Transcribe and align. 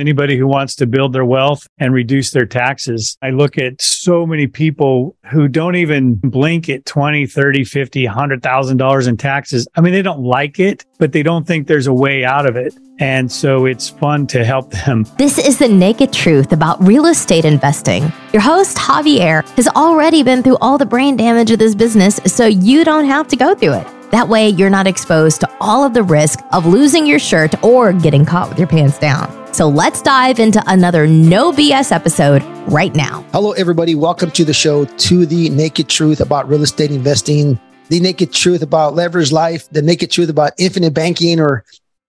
anybody 0.00 0.36
who 0.36 0.46
wants 0.46 0.74
to 0.76 0.86
build 0.86 1.12
their 1.12 1.24
wealth 1.24 1.68
and 1.78 1.94
reduce 1.94 2.30
their 2.30 2.46
taxes. 2.46 3.16
I 3.22 3.30
look 3.30 3.58
at 3.58 3.80
so 3.80 4.26
many 4.26 4.46
people 4.46 5.16
who 5.30 5.46
don't 5.46 5.76
even 5.76 6.14
blink 6.14 6.68
at 6.68 6.86
20, 6.86 7.26
30, 7.26 7.64
50, 7.64 8.06
$100,000 8.06 9.08
in 9.08 9.16
taxes. 9.16 9.68
I 9.76 9.80
mean, 9.80 9.92
they 9.92 10.02
don't 10.02 10.22
like 10.22 10.58
it, 10.58 10.84
but 10.98 11.12
they 11.12 11.22
don't 11.22 11.46
think 11.46 11.66
there's 11.66 11.86
a 11.86 11.94
way 11.94 12.24
out 12.24 12.46
of 12.46 12.56
it. 12.56 12.74
And 12.98 13.30
so 13.30 13.66
it's 13.66 13.88
fun 13.88 14.26
to 14.28 14.44
help 14.44 14.70
them. 14.70 15.06
This 15.16 15.38
is 15.38 15.58
the 15.58 15.68
naked 15.68 16.12
truth 16.12 16.52
about 16.52 16.82
real 16.82 17.06
estate 17.06 17.44
investing. 17.44 18.12
Your 18.32 18.42
host, 18.42 18.76
Javier, 18.76 19.48
has 19.56 19.68
already 19.68 20.22
been 20.22 20.42
through 20.42 20.58
all 20.60 20.78
the 20.78 20.86
brain 20.86 21.16
damage 21.16 21.50
of 21.50 21.58
this 21.58 21.74
business, 21.74 22.20
so 22.26 22.46
you 22.46 22.84
don't 22.84 23.06
have 23.06 23.28
to 23.28 23.36
go 23.36 23.54
through 23.54 23.74
it. 23.74 23.86
That 24.10 24.28
way, 24.28 24.48
you're 24.48 24.70
not 24.70 24.86
exposed 24.88 25.40
to 25.40 25.50
all 25.60 25.84
of 25.84 25.94
the 25.94 26.02
risk 26.02 26.40
of 26.52 26.66
losing 26.66 27.06
your 27.06 27.20
shirt 27.20 27.62
or 27.62 27.92
getting 27.92 28.24
caught 28.24 28.48
with 28.48 28.58
your 28.58 28.66
pants 28.66 28.98
down. 28.98 29.39
So 29.52 29.68
let's 29.68 30.00
dive 30.00 30.38
into 30.38 30.62
another 30.68 31.08
no 31.08 31.52
BS 31.52 31.90
episode 31.90 32.42
right 32.68 32.94
now. 32.94 33.22
Hello, 33.32 33.50
everybody. 33.52 33.96
Welcome 33.96 34.30
to 34.32 34.44
the 34.44 34.54
show, 34.54 34.84
To 34.84 35.26
the 35.26 35.50
Naked 35.50 35.88
Truth 35.88 36.20
About 36.20 36.48
Real 36.48 36.62
Estate 36.62 36.92
Investing, 36.92 37.60
the 37.88 37.98
naked 37.98 38.32
truth 38.32 38.62
about 38.62 38.94
leverage 38.94 39.32
life, 39.32 39.68
the 39.70 39.82
naked 39.82 40.12
truth 40.12 40.30
about 40.30 40.52
infinite 40.56 40.94
banking, 40.94 41.40
or 41.40 41.64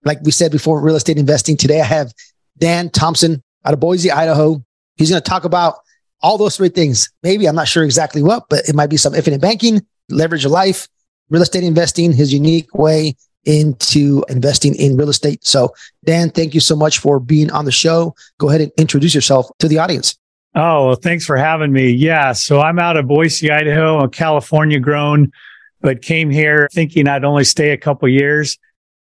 like 0.06 0.20
we 0.22 0.30
said 0.30 0.52
before, 0.52 0.80
real 0.80 0.96
estate 0.96 1.18
investing. 1.18 1.58
Today, 1.58 1.82
I 1.82 1.86
have 1.86 2.14
Dan 2.60 2.92
Thompson 2.92 3.42
out 3.66 3.74
of 3.74 3.80
Boise, 3.80 4.12
Idaho. 4.12 4.64
He's 4.98 5.10
going 5.10 5.22
to 5.22 5.30
talk 5.30 5.44
about 5.44 5.80
all 6.22 6.38
those 6.38 6.58
three 6.58 6.70
things. 6.70 7.12
Maybe 7.24 7.48
I'm 7.48 7.56
not 7.56 7.68
sure 7.68 7.84
exactly 7.84 8.22
what, 8.22 8.46
but 8.50 8.70
it 8.70 8.76
might 8.76 8.92
be 8.92 8.98
some 8.98 9.16
infinite 9.16 9.42
banking, 9.42 9.82
leverage 10.10 10.46
life, 10.46 10.88
real 11.32 11.42
estate 11.42 11.64
investing, 11.64 12.14
his 12.14 12.32
unique 12.32 12.76
way 12.76 13.16
into 13.46 14.24
investing 14.30 14.76
in 14.76 14.98
real 14.98 15.10
estate. 15.10 15.46
So, 15.46 15.74
Dan, 16.06 16.30
thank 16.30 16.54
you 16.54 16.60
so 16.60 16.76
much 16.76 17.00
for 17.00 17.20
being 17.20 17.52
on 17.52 17.66
the 17.66 17.72
show. 17.72 18.16
Go 18.38 18.50
ahead 18.50 18.62
and 18.62 18.72
introduce 18.78 19.16
yourself 19.16 19.50
to 19.60 19.68
the 19.68 19.80
audience. 19.80 20.18
Oh, 20.54 20.88
well, 20.88 20.96
thanks 20.96 21.26
for 21.26 21.38
having 21.38 21.72
me. 21.72 21.90
Yeah. 21.90 22.34
So 22.34 22.60
I'm 22.60 22.78
out 22.78 22.98
of 22.98 23.08
Boise, 23.08 23.52
Idaho, 23.52 24.04
a 24.04 24.10
California 24.10 24.80
grown, 24.80 25.32
but 25.80 26.02
came 26.02 26.30
here 26.30 26.68
thinking 26.74 27.08
I'd 27.08 27.24
only 27.24 27.46
stay 27.46 27.72
a 27.72 27.78
couple 27.78 28.08
years. 28.10 28.58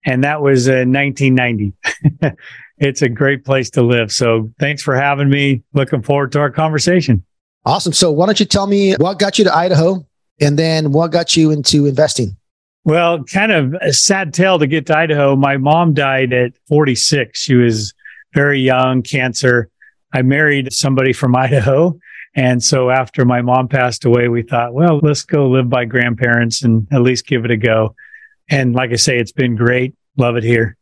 And 0.05 0.25
that 0.25 0.43
was 0.43 0.69
in 0.69 0.93
1990. 0.93 1.73
it's 2.79 3.03
a 3.03 3.09
great 3.09 3.45
place 3.45 3.71
to 3.71 3.83
live. 3.83 4.13
So 4.13 4.51
thanks 4.59 4.83
for 4.83 4.95
having 4.95 5.29
me. 5.29 5.63
Looking 5.73 6.03
forward 6.03 6.33
to 6.33 6.41
our 6.41 6.51
conversation. 6.51 7.25
Awesome. 7.65 7.93
So 7.93 8.11
why 8.11 8.27
don't 8.27 8.39
you 8.39 8.47
tell 8.47 8.67
me 8.67 8.95
what 8.95 9.19
got 9.19 9.39
you 9.39 9.45
to 9.45 9.55
Idaho 9.55 10.07
and 10.41 10.59
then 10.59 10.93
what 10.93 11.13
got 11.13 11.37
you 11.37 11.51
into 11.51 11.87
investing? 11.87 12.37
Well, 12.89 13.23
kind 13.25 13.53
of 13.53 13.75
a 13.83 13.93
sad 13.93 14.33
tale 14.33 14.59
to 14.59 14.67
get 14.67 14.87
to 14.87 14.97
Idaho. 14.97 15.37
My 15.37 15.59
mom 15.59 15.93
died 15.93 16.33
at 16.33 16.53
46. 16.69 17.39
She 17.39 17.55
was 17.55 17.93
very 18.33 18.61
young, 18.61 19.03
cancer. 19.03 19.69
I 20.15 20.23
married 20.23 20.73
somebody 20.73 21.13
from 21.13 21.37
Idaho. 21.37 21.99
And 22.35 22.65
so 22.65 22.89
after 22.89 23.27
my 23.27 23.43
mom 23.43 23.69
passed 23.69 24.07
away, 24.07 24.29
we 24.29 24.43
thought, 24.43 24.73
well, 24.73 25.01
let's 25.03 25.23
go 25.23 25.51
live 25.51 25.69
by 25.69 25.85
grandparents 25.85 26.63
and 26.63 26.89
at 26.91 27.03
least 27.03 27.27
give 27.27 27.45
it 27.45 27.51
a 27.51 27.59
go. 27.59 27.95
And 28.49 28.75
like 28.75 28.91
I 28.91 28.97
say, 28.97 29.19
it's 29.19 29.33
been 29.33 29.55
great. 29.55 29.95
Love 30.17 30.37
it 30.37 30.43
here. 30.43 30.79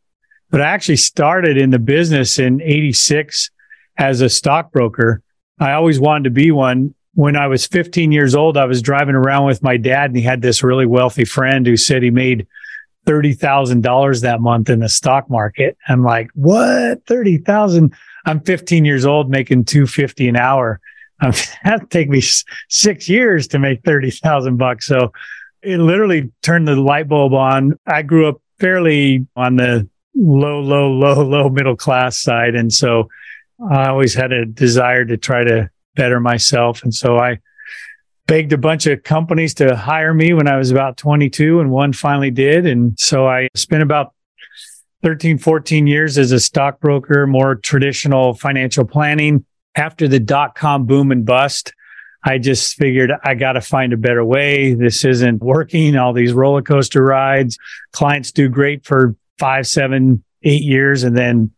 But 0.51 0.61
I 0.61 0.67
actually 0.67 0.99
started 0.99 1.57
in 1.57 1.71
the 1.71 1.81
business 1.81 2.39
in 2.39 2.63
86 2.63 3.51
as 3.99 4.21
a 4.21 4.29
stockbroker. 4.29 5.23
I 5.59 5.73
always 5.73 5.99
wanted 5.99 6.25
to 6.25 6.31
be 6.31 6.53
one 6.53 6.95
when 7.17 7.35
I 7.35 7.47
was 7.47 7.67
15 7.67 8.13
years 8.13 8.35
old, 8.35 8.59
I 8.59 8.67
was 8.67 8.83
driving 8.83 9.15
around 9.15 9.47
with 9.47 9.63
my 9.63 9.79
dad 9.79 10.11
and 10.11 10.17
he 10.17 10.23
had 10.23 10.43
this 10.43 10.63
really 10.63 10.85
wealthy 10.85 11.25
friend 11.25 11.67
who 11.67 11.75
said 11.75 12.03
he 12.03 12.11
made 12.11 12.47
$30,000 13.07 14.21
that 14.21 14.43
month 14.43 14.69
in 14.69 14.81
the 14.81 14.89
stock 14.91 15.31
market. 15.31 15.79
I'm 15.89 16.03
like, 16.03 16.29
what? 16.35 17.07
30,000? 17.07 17.95
I'm 18.27 18.41
15 18.41 18.85
years 18.85 19.07
old 19.07 19.31
making 19.31 19.65
250 19.65 20.29
an 20.29 20.37
hour. 20.37 20.79
Um, 21.23 21.33
that 21.65 21.89
take 21.89 22.11
me 22.11 22.23
six 22.69 23.09
years 23.09 23.49
to 23.49 23.59
make 23.59 23.83
30,000 23.83 24.59
bucks. 24.59 24.87
So 24.87 25.11
it 25.63 25.79
literally 25.79 26.31
turned 26.43 26.69
the 26.69 26.77
light 26.77 27.09
bulb 27.09 27.33
on. 27.33 27.79
I 27.87 28.03
grew 28.03 28.29
up 28.29 28.43
fairly 28.61 29.27
on 29.37 29.57
the 29.57 29.89
low, 30.15 30.61
low, 30.61 30.91
low, 30.91 31.23
low 31.23 31.49
middle 31.49 31.77
class 31.77 32.19
side. 32.19 32.55
And 32.55 32.71
so 32.71 33.09
I 33.71 33.89
always 33.89 34.13
had 34.13 34.33
a 34.33 34.45
desire 34.45 35.07
to 35.07 35.17
try 35.17 35.45
to 35.45 35.71
better 35.97 36.21
myself. 36.21 36.85
And 36.85 36.95
so 36.95 37.19
I 37.19 37.41
begged 38.27 38.53
a 38.53 38.59
bunch 38.59 38.87
of 38.87 39.03
companies 39.03 39.55
to 39.55 39.77
hire 39.77 40.15
me 40.15 40.33
when 40.33 40.49
I 40.49 40.57
was 40.57 40.71
about 40.71 40.97
22 40.97 41.61
and 41.61 41.71
one 41.71 41.93
finally 41.93 42.31
did. 42.31 42.67
And 42.67 42.99
so 42.99 43.27
I 43.27 43.49
spent 43.55 43.83
about 43.83 44.13
13, 45.03 45.39
14 45.39 45.87
years 45.87 46.19
as 46.19 46.33
a 46.33 46.41
stockbroker, 46.41 47.27
more 47.27 47.57
traditional 47.57 48.35
financial 48.35 48.85
planning. 48.85 49.45
After 49.77 50.09
the 50.09 50.19
dot 50.19 50.55
com 50.55 50.87
boom 50.87 51.13
and 51.13 51.25
bust, 51.25 51.75
I 52.25 52.39
just 52.39 52.77
figured 52.77 53.13
I 53.23 53.35
got 53.35 53.53
to 53.53 53.61
find 53.61 53.93
a 53.93 53.99
better 53.99 54.25
way. 54.25 54.75
This 54.75 55.05
isn't 55.05 55.43
working. 55.43 55.97
All 55.97 56.15
these 56.15 56.33
roller 56.33 56.63
coaster 56.63 57.05
rides, 57.05 57.59
clients 57.93 58.33
do 58.33 58.49
great 58.49 58.87
for 58.87 59.15
five, 59.39 59.67
seven, 59.67 60.25
eight 60.43 60.63
years 60.63 61.05
and 61.05 61.17
then 61.17 61.51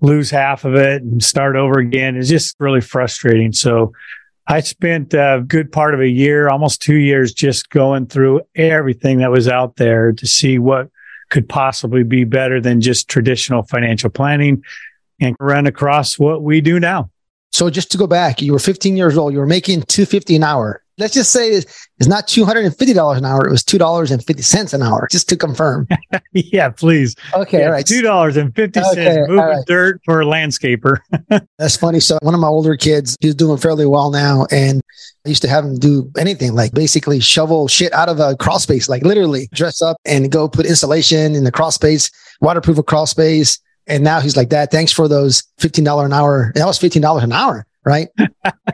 lose 0.00 0.30
half 0.30 0.64
of 0.64 0.74
it 0.74 1.02
and 1.02 1.22
start 1.22 1.56
over 1.56 1.78
again 1.78 2.16
is 2.16 2.28
just 2.28 2.56
really 2.60 2.80
frustrating. 2.80 3.52
So 3.52 3.92
I 4.46 4.60
spent 4.60 5.12
a 5.12 5.44
good 5.46 5.70
part 5.70 5.94
of 5.94 6.00
a 6.00 6.08
year, 6.08 6.48
almost 6.48 6.80
two 6.80 6.96
years, 6.96 7.32
just 7.32 7.68
going 7.70 8.06
through 8.06 8.42
everything 8.54 9.18
that 9.18 9.30
was 9.30 9.48
out 9.48 9.76
there 9.76 10.12
to 10.12 10.26
see 10.26 10.58
what 10.58 10.88
could 11.30 11.48
possibly 11.48 12.02
be 12.02 12.24
better 12.24 12.60
than 12.60 12.80
just 12.80 13.08
traditional 13.08 13.62
financial 13.62 14.08
planning 14.08 14.62
and 15.20 15.36
run 15.40 15.66
across 15.66 16.18
what 16.18 16.42
we 16.42 16.60
do 16.60 16.80
now. 16.80 17.10
So 17.50 17.68
just 17.68 17.90
to 17.92 17.98
go 17.98 18.06
back, 18.06 18.40
you 18.40 18.52
were 18.52 18.58
15 18.58 18.96
years 18.96 19.16
old, 19.16 19.32
you 19.32 19.38
were 19.38 19.46
making 19.46 19.82
250 19.82 20.36
an 20.36 20.44
hour 20.44 20.82
let's 20.98 21.14
just 21.14 21.32
say 21.32 21.50
it's 21.50 22.06
not 22.06 22.26
$250 22.26 23.16
an 23.16 23.24
hour. 23.24 23.46
It 23.46 23.50
was 23.50 23.62
$2.50 23.62 24.74
an 24.74 24.82
hour, 24.82 25.08
just 25.10 25.28
to 25.28 25.36
confirm. 25.36 25.86
yeah, 26.32 26.68
please. 26.70 27.14
Okay. 27.34 27.60
Yeah, 27.60 27.66
all 27.66 27.72
right. 27.72 27.84
$2.50 27.84 28.92
okay, 28.92 29.20
moving 29.20 29.36
right. 29.36 29.66
dirt 29.66 30.00
for 30.04 30.20
a 30.20 30.24
landscaper. 30.24 30.98
That's 31.58 31.76
funny. 31.76 32.00
So 32.00 32.18
one 32.22 32.34
of 32.34 32.40
my 32.40 32.48
older 32.48 32.76
kids, 32.76 33.16
he's 33.20 33.34
doing 33.34 33.58
fairly 33.58 33.86
well 33.86 34.10
now. 34.10 34.46
And 34.50 34.80
I 35.24 35.28
used 35.28 35.42
to 35.42 35.48
have 35.48 35.64
him 35.64 35.76
do 35.76 36.10
anything 36.18 36.54
like 36.54 36.72
basically 36.72 37.20
shovel 37.20 37.68
shit 37.68 37.92
out 37.92 38.08
of 38.08 38.20
a 38.20 38.36
crawl 38.36 38.58
space, 38.58 38.88
like 38.88 39.02
literally 39.02 39.48
dress 39.52 39.80
up 39.80 39.96
and 40.04 40.30
go 40.30 40.48
put 40.48 40.66
insulation 40.66 41.34
in 41.34 41.44
the 41.44 41.52
crawl 41.52 41.70
space, 41.70 42.10
waterproof 42.40 42.78
a 42.78 42.82
crawl 42.82 43.06
space. 43.06 43.58
And 43.86 44.04
now 44.04 44.20
he's 44.20 44.36
like, 44.36 44.50
Dad, 44.50 44.70
thanks 44.70 44.92
for 44.92 45.08
those 45.08 45.42
$15 45.60 46.04
an 46.04 46.12
hour. 46.12 46.52
That 46.54 46.66
was 46.66 46.78
$15 46.78 47.22
an 47.22 47.32
hour 47.32 47.66
right? 47.88 48.08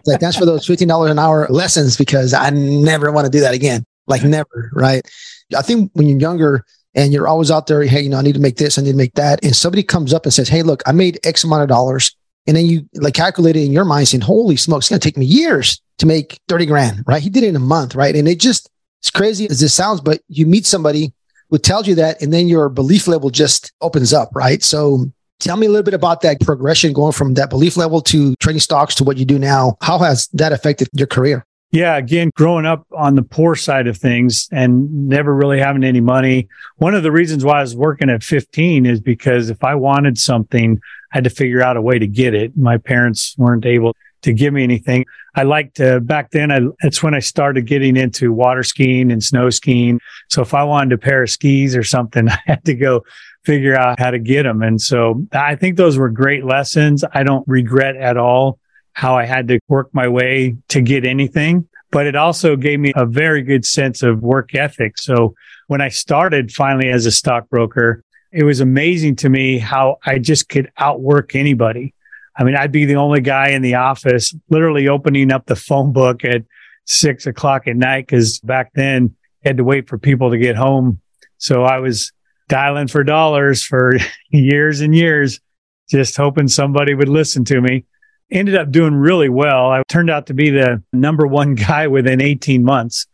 like 0.06 0.20
thanks 0.20 0.36
for 0.36 0.44
those 0.44 0.66
fifteen 0.66 0.88
dollars 0.88 1.12
an 1.12 1.20
hour 1.20 1.46
lessons 1.48 1.96
because 1.96 2.34
I 2.34 2.50
never 2.50 3.12
want 3.12 3.26
to 3.26 3.30
do 3.30 3.40
that 3.40 3.54
again. 3.54 3.84
Like 4.08 4.24
never, 4.24 4.70
right? 4.72 5.08
I 5.56 5.62
think 5.62 5.92
when 5.94 6.08
you're 6.08 6.18
younger 6.18 6.64
and 6.94 7.12
you're 7.12 7.28
always 7.28 7.50
out 7.50 7.68
there, 7.68 7.82
hey, 7.84 8.00
you 8.02 8.08
know, 8.08 8.18
I 8.18 8.22
need 8.22 8.34
to 8.34 8.40
make 8.40 8.56
this, 8.56 8.76
I 8.76 8.82
need 8.82 8.90
to 8.90 8.96
make 8.96 9.14
that, 9.14 9.42
and 9.44 9.54
somebody 9.54 9.84
comes 9.84 10.12
up 10.12 10.24
and 10.24 10.34
says, 10.34 10.48
hey, 10.48 10.62
look, 10.62 10.82
I 10.84 10.92
made 10.92 11.20
X 11.24 11.44
amount 11.44 11.62
of 11.62 11.68
dollars, 11.68 12.14
and 12.46 12.56
then 12.56 12.66
you 12.66 12.88
like 12.94 13.14
calculate 13.14 13.56
it 13.56 13.64
in 13.64 13.72
your 13.72 13.84
mind, 13.84 14.08
saying, 14.08 14.22
holy 14.22 14.56
smokes, 14.56 14.86
it's 14.86 14.90
gonna 14.90 14.98
take 14.98 15.16
me 15.16 15.26
years 15.26 15.80
to 15.98 16.06
make 16.06 16.40
thirty 16.48 16.66
grand, 16.66 17.04
right? 17.06 17.22
He 17.22 17.30
did 17.30 17.44
it 17.44 17.48
in 17.48 17.56
a 17.56 17.60
month, 17.60 17.94
right? 17.94 18.16
And 18.16 18.26
it 18.26 18.40
just 18.40 18.68
it's 19.00 19.10
crazy 19.10 19.48
as 19.48 19.60
this 19.60 19.72
sounds, 19.72 20.00
but 20.00 20.22
you 20.28 20.46
meet 20.46 20.66
somebody 20.66 21.12
who 21.50 21.58
tells 21.58 21.86
you 21.86 21.94
that, 21.94 22.20
and 22.20 22.32
then 22.32 22.48
your 22.48 22.68
belief 22.68 23.06
level 23.06 23.30
just 23.30 23.72
opens 23.80 24.12
up, 24.12 24.30
right? 24.34 24.62
So 24.62 25.06
Tell 25.40 25.56
me 25.56 25.66
a 25.66 25.70
little 25.70 25.82
bit 25.82 25.94
about 25.94 26.22
that 26.22 26.40
progression 26.40 26.92
going 26.92 27.12
from 27.12 27.34
that 27.34 27.50
belief 27.50 27.76
level 27.76 28.00
to 28.02 28.34
trading 28.36 28.60
stocks 28.60 28.94
to 28.96 29.04
what 29.04 29.16
you 29.16 29.24
do 29.24 29.38
now. 29.38 29.76
How 29.82 29.98
has 29.98 30.28
that 30.28 30.52
affected 30.52 30.88
your 30.92 31.06
career? 31.06 31.44
Yeah, 31.74 31.96
again, 31.96 32.30
growing 32.36 32.66
up 32.66 32.86
on 32.92 33.16
the 33.16 33.22
poor 33.24 33.56
side 33.56 33.88
of 33.88 33.96
things 33.96 34.48
and 34.52 35.08
never 35.08 35.34
really 35.34 35.58
having 35.58 35.82
any 35.82 36.00
money. 36.00 36.46
One 36.76 36.94
of 36.94 37.02
the 37.02 37.10
reasons 37.10 37.44
why 37.44 37.58
I 37.58 37.62
was 37.62 37.74
working 37.74 38.08
at 38.08 38.22
15 38.22 38.86
is 38.86 39.00
because 39.00 39.50
if 39.50 39.64
I 39.64 39.74
wanted 39.74 40.16
something, 40.16 40.80
I 41.12 41.16
had 41.16 41.24
to 41.24 41.30
figure 41.30 41.62
out 41.62 41.76
a 41.76 41.82
way 41.82 41.98
to 41.98 42.06
get 42.06 42.32
it. 42.32 42.56
My 42.56 42.78
parents 42.78 43.34
weren't 43.36 43.66
able 43.66 43.96
to 44.22 44.32
give 44.32 44.54
me 44.54 44.62
anything. 44.62 45.04
I 45.34 45.42
liked 45.42 45.76
to, 45.78 46.00
back 46.00 46.30
then, 46.30 46.52
I, 46.52 46.60
it's 46.82 47.02
when 47.02 47.12
I 47.12 47.18
started 47.18 47.66
getting 47.66 47.96
into 47.96 48.32
water 48.32 48.62
skiing 48.62 49.10
and 49.10 49.22
snow 49.22 49.50
skiing. 49.50 49.98
So 50.28 50.42
if 50.42 50.54
I 50.54 50.62
wanted 50.62 50.92
a 50.92 50.98
pair 50.98 51.24
of 51.24 51.30
skis 51.30 51.74
or 51.74 51.82
something, 51.82 52.28
I 52.30 52.38
had 52.46 52.64
to 52.66 52.74
go 52.74 53.04
figure 53.44 53.76
out 53.76 54.00
how 54.00 54.10
to 54.10 54.18
get 54.18 54.44
them. 54.44 54.62
And 54.62 54.80
so 54.80 55.26
I 55.32 55.56
think 55.56 55.76
those 55.76 55.98
were 55.98 56.08
great 56.08 56.44
lessons. 56.44 57.04
I 57.12 57.22
don't 57.22 57.46
regret 57.46 57.96
at 57.96 58.16
all 58.16 58.58
how 58.92 59.16
I 59.16 59.26
had 59.26 59.48
to 59.48 59.58
work 59.68 59.90
my 59.92 60.08
way 60.08 60.56
to 60.68 60.80
get 60.80 61.04
anything, 61.04 61.68
but 61.90 62.06
it 62.06 62.16
also 62.16 62.56
gave 62.56 62.80
me 62.80 62.92
a 62.96 63.04
very 63.04 63.42
good 63.42 63.66
sense 63.66 64.02
of 64.02 64.22
work 64.22 64.54
ethic. 64.54 64.98
So 64.98 65.34
when 65.66 65.80
I 65.80 65.88
started 65.88 66.52
finally 66.52 66.88
as 66.88 67.04
a 67.04 67.10
stockbroker, 67.10 68.02
it 68.32 68.44
was 68.44 68.60
amazing 68.60 69.16
to 69.16 69.28
me 69.28 69.58
how 69.58 69.98
I 70.04 70.18
just 70.18 70.48
could 70.48 70.70
outwork 70.78 71.34
anybody. 71.34 71.94
I 72.36 72.44
mean, 72.44 72.56
I'd 72.56 72.72
be 72.72 72.84
the 72.84 72.96
only 72.96 73.20
guy 73.20 73.50
in 73.50 73.62
the 73.62 73.74
office, 73.74 74.34
literally 74.48 74.88
opening 74.88 75.32
up 75.32 75.46
the 75.46 75.56
phone 75.56 75.92
book 75.92 76.24
at 76.24 76.42
six 76.84 77.26
o'clock 77.26 77.68
at 77.68 77.76
night. 77.76 78.08
Cause 78.08 78.38
back 78.40 78.72
then 78.74 79.14
I 79.44 79.48
had 79.48 79.56
to 79.58 79.64
wait 79.64 79.88
for 79.88 79.98
people 79.98 80.30
to 80.30 80.38
get 80.38 80.56
home. 80.56 81.00
So 81.38 81.62
I 81.62 81.78
was 81.78 82.12
dialing 82.48 82.88
for 82.88 83.04
dollars 83.04 83.62
for 83.64 83.96
years 84.30 84.80
and 84.80 84.94
years, 84.94 85.40
just 85.88 86.16
hoping 86.16 86.48
somebody 86.48 86.94
would 86.94 87.08
listen 87.08 87.44
to 87.46 87.60
me. 87.60 87.84
Ended 88.30 88.56
up 88.56 88.70
doing 88.70 88.94
really 88.94 89.28
well. 89.28 89.70
I 89.70 89.82
turned 89.88 90.10
out 90.10 90.26
to 90.26 90.34
be 90.34 90.50
the 90.50 90.82
number 90.92 91.26
one 91.26 91.54
guy 91.54 91.86
within 91.86 92.20
18 92.20 92.64
months. 92.64 93.06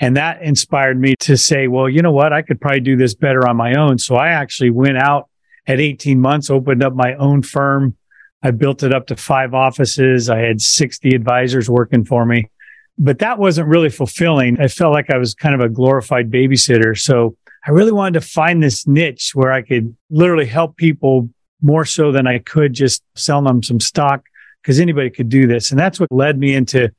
And 0.00 0.16
that 0.16 0.42
inspired 0.42 0.98
me 0.98 1.16
to 1.20 1.36
say, 1.36 1.66
well, 1.66 1.88
you 1.88 2.02
know 2.02 2.12
what? 2.12 2.32
I 2.32 2.42
could 2.42 2.60
probably 2.60 2.80
do 2.80 2.96
this 2.96 3.14
better 3.14 3.48
on 3.48 3.56
my 3.56 3.74
own. 3.74 3.98
So 3.98 4.14
I 4.14 4.28
actually 4.28 4.70
went 4.70 4.96
out 4.96 5.28
at 5.66 5.80
18 5.80 6.20
months, 6.20 6.50
opened 6.50 6.82
up 6.82 6.94
my 6.94 7.14
own 7.14 7.42
firm. 7.42 7.96
I 8.42 8.52
built 8.52 8.84
it 8.84 8.94
up 8.94 9.08
to 9.08 9.16
five 9.16 9.54
offices. 9.54 10.30
I 10.30 10.38
had 10.38 10.60
60 10.60 11.10
advisors 11.14 11.68
working 11.68 12.04
for 12.04 12.24
me, 12.24 12.48
but 12.96 13.18
that 13.18 13.38
wasn't 13.38 13.68
really 13.68 13.90
fulfilling. 13.90 14.60
I 14.60 14.68
felt 14.68 14.92
like 14.92 15.10
I 15.10 15.18
was 15.18 15.34
kind 15.34 15.56
of 15.56 15.60
a 15.60 15.68
glorified 15.68 16.30
babysitter. 16.30 16.96
So 16.96 17.36
I 17.68 17.70
really 17.70 17.92
wanted 17.92 18.18
to 18.18 18.26
find 18.26 18.62
this 18.62 18.86
niche 18.86 19.32
where 19.34 19.52
I 19.52 19.60
could 19.60 19.94
literally 20.08 20.46
help 20.46 20.78
people 20.78 21.28
more 21.60 21.84
so 21.84 22.10
than 22.12 22.26
I 22.26 22.38
could 22.38 22.72
just 22.72 23.02
sell 23.14 23.42
them 23.42 23.62
some 23.62 23.78
stock 23.78 24.24
because 24.62 24.80
anybody 24.80 25.10
could 25.10 25.28
do 25.28 25.46
this. 25.46 25.70
And 25.70 25.78
that's 25.78 26.00
what 26.00 26.10
led 26.10 26.38
me 26.38 26.54
into 26.54 26.90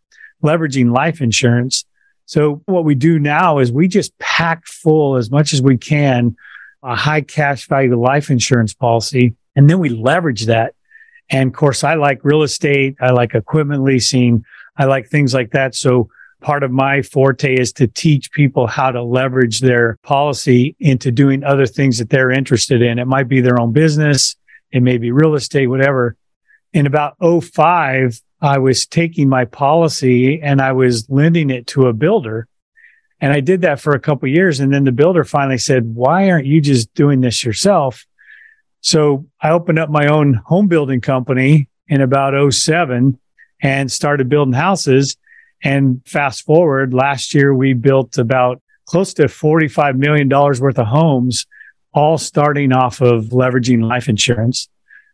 leveraging 0.44 0.94
life 0.94 1.22
insurance. 1.22 1.86
So 2.28 2.62
what 2.68 2.86
we 2.86 2.94
do 2.94 3.18
now 3.18 3.58
is 3.58 3.72
we 3.72 3.88
just 3.88 4.16
pack 4.20 4.68
full 4.68 5.16
as 5.16 5.32
much 5.32 5.54
as 5.54 5.62
we 5.64 5.76
can 5.76 6.36
a 6.84 6.96
high 6.96 7.22
cash 7.22 7.68
value 7.68 8.00
life 8.00 8.30
insurance 8.30 8.76
policy. 8.76 9.34
And 9.56 9.68
then 9.68 9.80
we 9.80 9.90
leverage 9.90 10.46
that. 10.46 10.76
And 11.32 11.48
of 11.50 11.56
course, 11.56 11.84
I 11.84 11.96
like 11.96 12.24
real 12.24 12.44
estate. 12.44 12.96
I 13.02 13.10
like 13.10 13.34
equipment 13.34 13.84
leasing. 13.84 14.46
I 14.78 14.86
like 14.86 15.08
things 15.08 15.34
like 15.34 15.50
that. 15.54 15.74
So 15.74 16.12
part 16.42 16.64
of 16.64 16.72
my 16.72 17.02
forte 17.02 17.56
is 17.56 17.74
to 17.74 17.88
teach 17.88 18.32
people 18.32 18.68
how 18.68 18.92
to 18.92 19.04
leverage 19.04 19.60
their 19.60 19.98
policy 20.04 20.76
into 20.80 21.12
doing 21.12 21.44
other 21.44 21.66
things 21.66 21.98
that 21.98 22.10
they're 22.10 22.32
interested 22.32 22.82
in. 22.82 23.00
It 23.00 23.08
might 23.08 23.28
be 23.28 23.42
their 23.42 23.60
own 23.60 23.74
business. 23.74 24.36
It 24.72 24.82
may 24.82 24.98
be 24.98 25.12
real 25.12 25.36
estate, 25.36 25.68
whatever. 25.68 26.16
In 26.74 26.86
about 26.86 27.16
05, 27.20 28.22
I 28.42 28.58
was 28.60 28.86
taking 28.86 29.28
my 29.28 29.46
policy 29.46 30.42
and 30.42 30.62
I 30.62 30.72
was 30.72 31.10
lending 31.10 31.50
it 31.50 31.68
to 31.68 31.88
a 31.88 31.94
builder. 31.94 32.48
And 33.22 33.34
I 33.34 33.42
did 33.42 33.62
that 33.62 33.82
for 33.82 33.94
a 33.94 34.00
couple 34.00 34.30
years. 34.30 34.60
And 34.60 34.74
then 34.74 34.86
the 34.86 34.92
builder 34.92 35.26
finally 35.26 35.58
said, 35.58 35.94
why 35.94 36.30
aren't 36.30 36.46
you 36.46 36.62
just 36.62 36.94
doing 36.94 37.22
this 37.22 37.44
yourself? 37.44 38.06
So 38.82 39.26
I 39.42 39.50
opened 39.50 39.80
up 39.80 39.90
my 39.90 40.08
own 40.08 40.36
home 40.36 40.68
building 40.68 41.02
company 41.02 41.68
in 41.90 42.00
about 42.00 42.54
07 42.54 43.20
and 43.62 43.92
started 43.92 44.30
building 44.30 44.54
houses. 44.54 45.18
And 45.64 46.02
fast 46.06 46.46
forward 46.46 46.94
last 46.94 47.34
year, 47.34 47.54
we 47.54 47.74
built 47.74 48.18
about 48.18 48.62
close 48.86 49.14
to 49.16 49.24
$45 49.24 49.98
million 49.98 50.30
worth 50.30 50.80
of 50.80 50.88
homes, 50.88 51.46
all 51.94 52.18
starting 52.18 52.72
off 52.72 53.02
of 53.02 53.26
leveraging 53.26 53.84
life 53.84 54.08
insurance. 54.08 54.70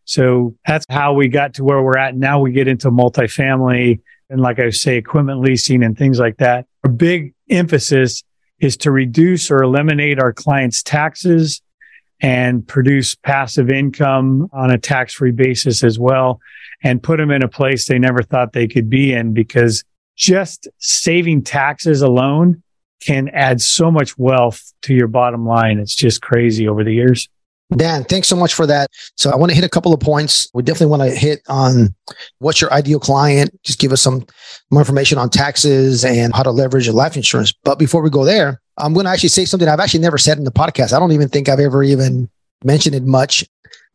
So 0.06 0.56
that's 0.68 0.86
how 0.90 1.14
we 1.14 1.28
got 1.28 1.56
to 1.56 1.64
where 1.64 1.82
we're 1.82 1.98
at. 1.98 2.16
Now 2.16 2.40
we 2.40 2.52
get 2.52 2.68
into 2.68 2.92
multifamily 2.92 4.02
and 4.30 4.42
like 4.42 4.60
I 4.60 4.70
say, 4.70 4.98
equipment 4.98 5.42
leasing 5.42 5.84
and 5.84 5.98
things 5.98 6.20
like 6.20 6.38
that. 6.38 6.66
A 6.84 6.90
big 6.90 7.34
emphasis 7.50 8.24
is 8.60 8.78
to 8.78 8.92
reduce 8.92 9.52
or 9.52 9.62
eliminate 9.62 10.20
our 10.20 10.34
clients' 10.34 10.82
taxes 10.82 11.62
and 12.22 12.66
produce 12.68 13.16
passive 13.16 13.70
income 13.70 14.50
on 14.54 14.72
a 14.72 14.78
tax 14.78 15.14
free 15.14 15.32
basis 15.32 15.84
as 15.84 16.00
well 16.00 16.40
and 16.84 17.04
put 17.04 17.18
them 17.18 17.30
in 17.30 17.44
a 17.44 17.48
place 17.48 17.86
they 17.86 18.00
never 18.00 18.24
thought 18.24 18.54
they 18.54 18.68
could 18.68 18.90
be 18.90 19.14
in 19.14 19.34
because 19.34 19.84
just 20.16 20.68
saving 20.80 21.44
taxes 21.44 22.02
alone 22.02 22.64
can 23.02 23.30
add 23.30 23.62
so 23.62 23.92
much 23.92 24.18
wealth 24.18 24.74
to 24.82 24.94
your 24.94 25.08
bottom 25.08 25.46
line. 25.46 25.80
It's 25.80 25.96
just 25.96 26.22
crazy 26.22 26.68
over 26.68 26.84
the 26.84 26.94
years. 26.94 27.30
Dan, 27.76 28.04
thanks 28.04 28.28
so 28.28 28.36
much 28.36 28.54
for 28.54 28.68
that. 28.68 28.90
So 29.16 29.32
I 29.32 29.36
want 29.36 29.50
to 29.50 29.56
hit 29.56 29.64
a 29.64 29.70
couple 29.70 29.94
of 29.94 30.00
points. 30.00 30.50
We 30.54 30.62
definitely 30.62 30.98
want 30.98 31.02
to 31.02 31.16
hit 31.16 31.42
on 31.48 31.96
what's 32.38 32.62
your 32.62 32.72
ideal 32.72 33.00
client. 33.00 33.60
Just 33.64 33.80
give 33.80 33.92
us 33.92 34.02
some 34.02 34.26
more 34.70 34.82
information 34.82 35.18
on 35.18 35.30
taxes 35.30 36.06
and 36.06 36.34
how 36.34 36.44
to 36.44 36.52
leverage 36.52 36.86
your 36.86 36.94
life 36.94 37.16
insurance. 37.16 37.54
But 37.64 37.80
before 37.80 38.04
we 38.04 38.10
go 38.10 38.24
there, 38.24 38.62
I'm 38.78 38.94
going 38.94 39.06
to 39.06 39.12
actually 39.12 39.30
say 39.30 39.46
something 39.46 39.68
I've 39.68 39.80
actually 39.80 40.02
never 40.02 40.20
said 40.20 40.38
in 40.38 40.44
the 40.44 40.52
podcast. 40.52 40.94
I 40.94 41.00
don't 41.00 41.12
even 41.12 41.28
think 41.28 41.50
I've 41.50 41.60
ever 41.60 41.82
even 41.82 42.30
mentioned 42.64 42.96
it 42.96 43.04
much. 43.04 43.44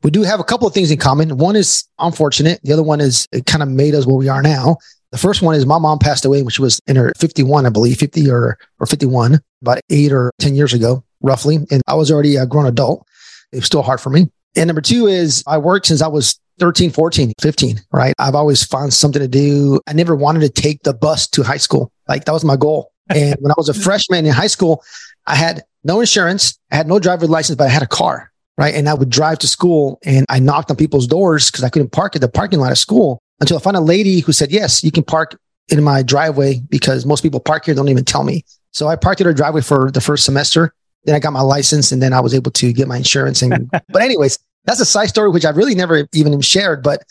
We 0.03 0.11
do 0.11 0.23
have 0.23 0.41
a 0.41 0.45
couple 0.45 0.67
of 0.67 0.75
things 0.75 0.91
in 0.91 0.99
common. 0.99 1.37
One 1.37 1.55
is 1.55 1.85
unfortunate. 1.99 2.61
The 2.65 2.73
other 2.73 2.83
one 2.83 3.01
is 3.01 3.29
it 3.33 3.47
kind 3.47 3.63
of 3.63 3.69
made 3.69 3.95
us 3.95 4.07
where 4.07 4.17
we 4.17 4.29
are 4.29 4.43
now. 4.43 4.79
The 5.13 5.19
first 5.19 5.43
one 5.43 5.57
is 5.57 5.67
my 5.67 5.79
mom 5.79 5.99
passed 5.99 6.25
away 6.25 6.43
when 6.43 6.51
she 6.51 6.63
was 6.63 6.81
in 6.87 6.97
her 6.97 7.13
51, 7.19 7.67
I 7.67 7.71
believe, 7.71 7.99
50 7.99 8.31
or, 8.31 8.59
or 8.79 8.87
51, 8.87 9.41
about 9.63 9.81
eight 9.91 10.13
or 10.13 10.31
10 10.39 10.55
years 10.55 10.73
ago, 10.73 11.05
roughly. 11.21 11.57
And 11.71 11.83
I 11.89 11.95
was 11.95 12.13
already 12.13 12.37
a 12.37 12.47
grown 12.47 12.67
adult. 12.67 13.07
It 13.53 13.57
was 13.57 13.67
still 13.67 13.83
hard 13.83 14.01
for 14.01 14.11
me. 14.11 14.31
And 14.57 14.69
number 14.69 14.81
two 14.81 15.07
is 15.07 15.43
I 15.47 15.59
worked 15.59 15.87
since 15.87 16.03
I 16.03 16.09
was 16.09 16.39
13, 16.61 16.91
14, 16.91 17.33
15, 17.41 17.81
right? 17.93 18.15
I've 18.19 18.35
always 18.35 18.65
found 18.65 18.93
something 18.93 19.21
to 19.21 19.29
do. 19.29 19.81
I 19.87 19.95
never 19.95 20.15
wanted 20.15 20.41
to 20.41 20.49
take 20.49 20.83
the 20.83 20.93
bus 20.93 21.27
to 21.29 21.43
high 21.43 21.57
school. 21.57 21.91
Like 22.09 22.25
that 22.27 22.33
was 22.33 22.45
my 22.45 22.57
goal. 22.57 22.93
And 23.09 23.37
when 23.41 23.51
I 23.51 23.55
was 23.57 23.69
a 23.69 23.75
freshman 23.75 24.27
in 24.27 24.33
high 24.33 24.47
school, 24.47 24.85
I 25.27 25.35
had 25.35 25.65
no 25.83 26.01
insurance. 26.01 26.59
I 26.71 26.77
had 26.77 26.87
no 26.87 27.01
driver's 27.01 27.31
license, 27.31 27.57
but 27.57 27.65
I 27.65 27.71
had 27.71 27.83
a 27.83 27.87
car, 27.87 28.31
right? 28.57 28.75
And 28.75 28.89
I 28.89 28.95
would 28.95 29.11
drive 29.11 29.41
to 29.41 29.49
school 29.49 29.99
and 30.05 30.27
I 30.29 30.39
knocked 30.39 30.71
on 30.71 30.77
people's 30.77 31.07
doors 31.07 31.51
because 31.51 31.65
I 31.65 31.69
couldn't 31.71 31.91
park 31.91 32.15
at 32.15 32.21
the 32.21 32.29
parking 32.29 32.61
lot 32.61 32.71
of 32.71 32.79
school 32.79 33.21
until 33.41 33.57
I 33.57 33.61
found 33.61 33.77
a 33.77 33.81
lady 33.81 34.21
who 34.21 34.33
said, 34.33 34.51
yes, 34.51 34.85
you 34.85 34.91
can 34.91 35.03
park 35.03 35.39
in 35.69 35.83
my 35.83 36.03
driveway 36.03 36.61
because 36.69 37.07
most 37.07 37.23
people 37.23 37.41
park 37.41 37.65
here. 37.65 37.75
Don't 37.75 37.89
even 37.89 38.05
tell 38.05 38.25
me. 38.25 38.45
So 38.73 38.89
I 38.89 38.97
parked 38.97 39.21
at 39.21 39.27
her 39.27 39.33
driveway 39.33 39.63
for 39.63 39.91
the 39.91 40.01
first 40.01 40.25
semester 40.25 40.75
then 41.05 41.15
I 41.15 41.19
got 41.19 41.33
my 41.33 41.41
license 41.41 41.93
and 41.93 42.03
then 42.03 42.13
I 42.13 42.21
was 42.21 42.35
able 42.35 42.51
to 42.53 42.73
get 42.73 42.89
my 42.89 42.99
insurance. 42.99 43.43
And, 43.43 43.71
but 43.89 44.03
anyways, 44.03 44.39
that's 44.65 44.81
a 44.81 44.85
side 44.85 45.09
story, 45.09 45.31
which 45.31 45.45
I've 45.45 45.57
really 45.57 45.75
never 45.75 46.07
even 46.15 46.41
shared, 46.41 46.83
but 46.83 47.03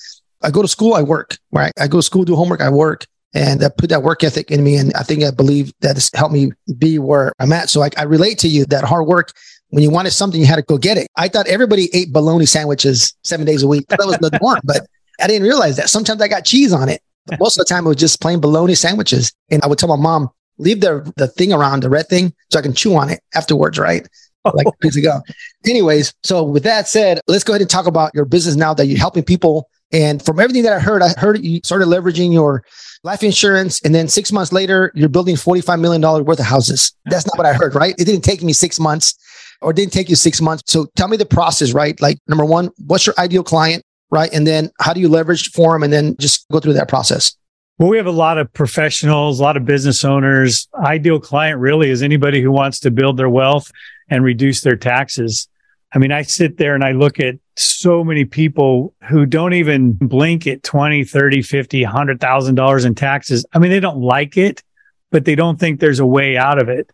I 0.42 0.52
go 0.52 0.62
to 0.62 0.68
school, 0.68 0.94
I 0.94 1.02
work, 1.02 1.38
right? 1.52 1.74
I 1.80 1.88
go 1.88 1.98
to 1.98 2.04
school, 2.04 2.24
do 2.24 2.36
homework, 2.36 2.62
I 2.62 2.70
work 2.70 3.06
and 3.34 3.64
I 3.64 3.70
put 3.70 3.90
that 3.90 4.04
work 4.04 4.24
ethic 4.24 4.52
in 4.52 4.64
me. 4.64 4.78
And 4.78 4.94
I 4.94 5.04
think 5.04 5.24
I 5.24 5.32
believe 5.32 5.74
that 5.82 5.96
has 5.96 6.10
helped 6.14 6.34
me 6.34 6.52
be 6.78 7.00
where 7.00 7.34
I'm 7.40 7.52
at. 7.52 7.70
So 7.70 7.84
I, 7.84 7.90
I 7.98 8.04
relate 8.04 8.40
to 8.40 8.48
you 8.48 8.66
that 8.66 8.84
hard 8.84 9.08
work. 9.08 9.34
When 9.72 9.84
you 9.84 9.92
wanted 9.92 10.12
something, 10.12 10.40
you 10.40 10.48
had 10.48 10.56
to 10.56 10.64
go 10.64 10.78
get 10.78 10.98
it. 10.98 11.08
I 11.16 11.28
thought 11.28 11.48
everybody 11.48 11.90
ate 11.94 12.12
bologna 12.12 12.48
sandwiches 12.48 13.14
seven 13.24 13.46
days 13.46 13.62
a 13.62 13.68
week. 13.68 13.86
That 13.88 14.00
was 14.00 14.18
the 14.18 14.36
norm, 14.42 14.62
but 14.64 14.88
I 15.22 15.28
didn't 15.28 15.44
realize 15.44 15.78
that 15.78 15.90
sometimes 15.90 16.22
I 16.22 16.28
got 16.28 16.46
cheese 16.46 16.74
on 16.74 16.90
it. 16.90 17.02
But 17.26 17.40
most 17.40 17.58
of 17.58 17.66
the 17.66 17.74
time 17.74 17.86
it 17.86 17.90
was 17.90 17.98
just 17.98 18.22
plain 18.22 18.40
bologna 18.40 18.76
sandwiches. 18.76 19.34
And 19.50 19.64
I 19.64 19.68
would 19.68 19.78
tell 19.78 19.90
my 19.90 20.02
mom, 20.02 20.30
leave 20.58 20.82
the 20.82 21.12
the 21.16 21.28
thing 21.28 21.54
around 21.54 21.84
the 21.84 21.90
red 21.90 22.08
thing 22.08 22.34
so 22.52 22.60
I 22.60 22.62
can 22.62 22.74
chew 22.74 22.96
on 22.96 23.10
it 23.10 23.22
afterwards, 23.34 23.80
right? 23.80 24.08
Like 24.54 24.68
a 24.68 24.72
piece 24.78 24.96
of 24.96 25.04
gum. 25.04 25.22
Anyways, 25.68 26.14
so 26.24 26.44
with 26.44 26.64
that 26.64 26.88
said, 26.88 27.20
let's 27.28 27.44
go 27.44 27.54
ahead 27.54 27.62
and 27.62 27.70
talk 27.70 27.86
about 27.86 28.16
your 28.16 28.24
business 28.24 28.56
now 28.56 28.74
that 28.74 28.86
you're 28.88 28.98
helping 28.98 29.22
people. 29.22 29.70
And 29.92 30.24
from 30.26 30.40
everything 30.40 30.64
that 30.64 30.72
I 30.72 30.80
heard, 30.80 31.04
I 31.04 31.10
heard 31.20 31.44
you 31.44 31.60
started 31.64 31.90
leveraging 31.90 32.32
your 32.32 32.64
life 33.04 33.22
insurance, 33.22 33.82
and 33.82 33.94
then 33.94 34.08
six 34.08 34.32
months 34.32 34.54
later, 34.54 34.92
you're 34.96 35.10
building 35.10 35.36
$45 35.36 35.82
million 35.82 36.02
worth 36.02 36.40
of 36.40 36.46
houses. 36.46 36.94
That's 37.06 37.28
not 37.28 37.38
what 37.38 37.46
I 37.46 37.54
heard, 37.54 37.76
right? 37.76 37.94
It 38.00 38.06
didn't 38.06 38.24
take 38.24 38.42
me 38.42 38.54
six 38.54 38.80
months 38.80 39.14
or 39.62 39.74
didn't 39.74 39.94
take 39.94 40.10
you 40.10 40.16
six 40.16 40.42
months. 40.42 40.64
So 40.68 40.88
tell 40.96 41.10
me 41.10 41.18
the 41.18 41.26
process, 41.26 41.74
right? 41.74 42.00
Like 42.02 42.18
number 42.28 42.46
one, 42.46 42.70
what's 42.88 43.06
your 43.06 43.16
ideal 43.18 43.44
client, 43.44 43.84
right? 44.12 44.30
And 44.34 44.46
then 44.46 44.72
how 44.80 44.94
do 44.94 45.00
you 45.00 45.10
leverage 45.10 45.52
for 45.52 45.74
them? 45.74 45.84
And 45.84 45.94
then 45.94 46.16
just 46.18 46.48
go 46.50 46.60
through 46.60 46.74
that 46.74 46.90
process. 46.90 47.36
Well, 47.78 47.90
we 47.90 47.98
have 47.98 48.08
a 48.08 48.12
lot 48.12 48.38
of 48.38 48.52
professionals, 48.52 49.40
a 49.40 49.44
lot 49.44 49.56
of 49.56 49.64
business 49.64 50.04
owners. 50.04 50.68
Ideal 50.84 51.20
client 51.20 51.60
really 51.60 51.90
is 51.90 52.04
anybody 52.04 52.42
who 52.42 52.52
wants 52.52 52.80
to 52.82 52.92
build 52.92 53.16
their 53.16 53.30
wealth 53.30 53.72
and 54.10 54.24
reduce 54.24 54.62
their 54.62 54.76
taxes. 54.76 55.48
I 55.94 55.98
mean, 55.98 56.12
I 56.12 56.24
sit 56.24 56.58
there 56.58 56.76
and 56.76 56.84
I 56.84 56.92
look 56.92 57.20
at 57.20 57.36
so 57.56 58.04
many 58.04 58.26
people 58.26 58.94
who 59.08 59.26
don't 59.26 59.54
even 59.54 59.94
blink 59.94 60.46
at 60.46 60.62
20, 60.64 61.04
30, 61.06 61.42
50, 61.42 61.84
$100,000 61.84 62.86
in 62.86 62.96
taxes. 62.96 63.46
I 63.54 63.60
mean, 63.60 63.72
they 63.72 63.80
don't 63.80 64.02
like 64.02 64.36
it, 64.36 64.62
but 65.10 65.26
they 65.26 65.36
don't 65.36 65.60
think 65.60 65.80
there's 65.80 66.00
a 66.00 66.06
way 66.06 66.38
out 66.38 66.62
of 66.62 66.68
it. 66.68 66.92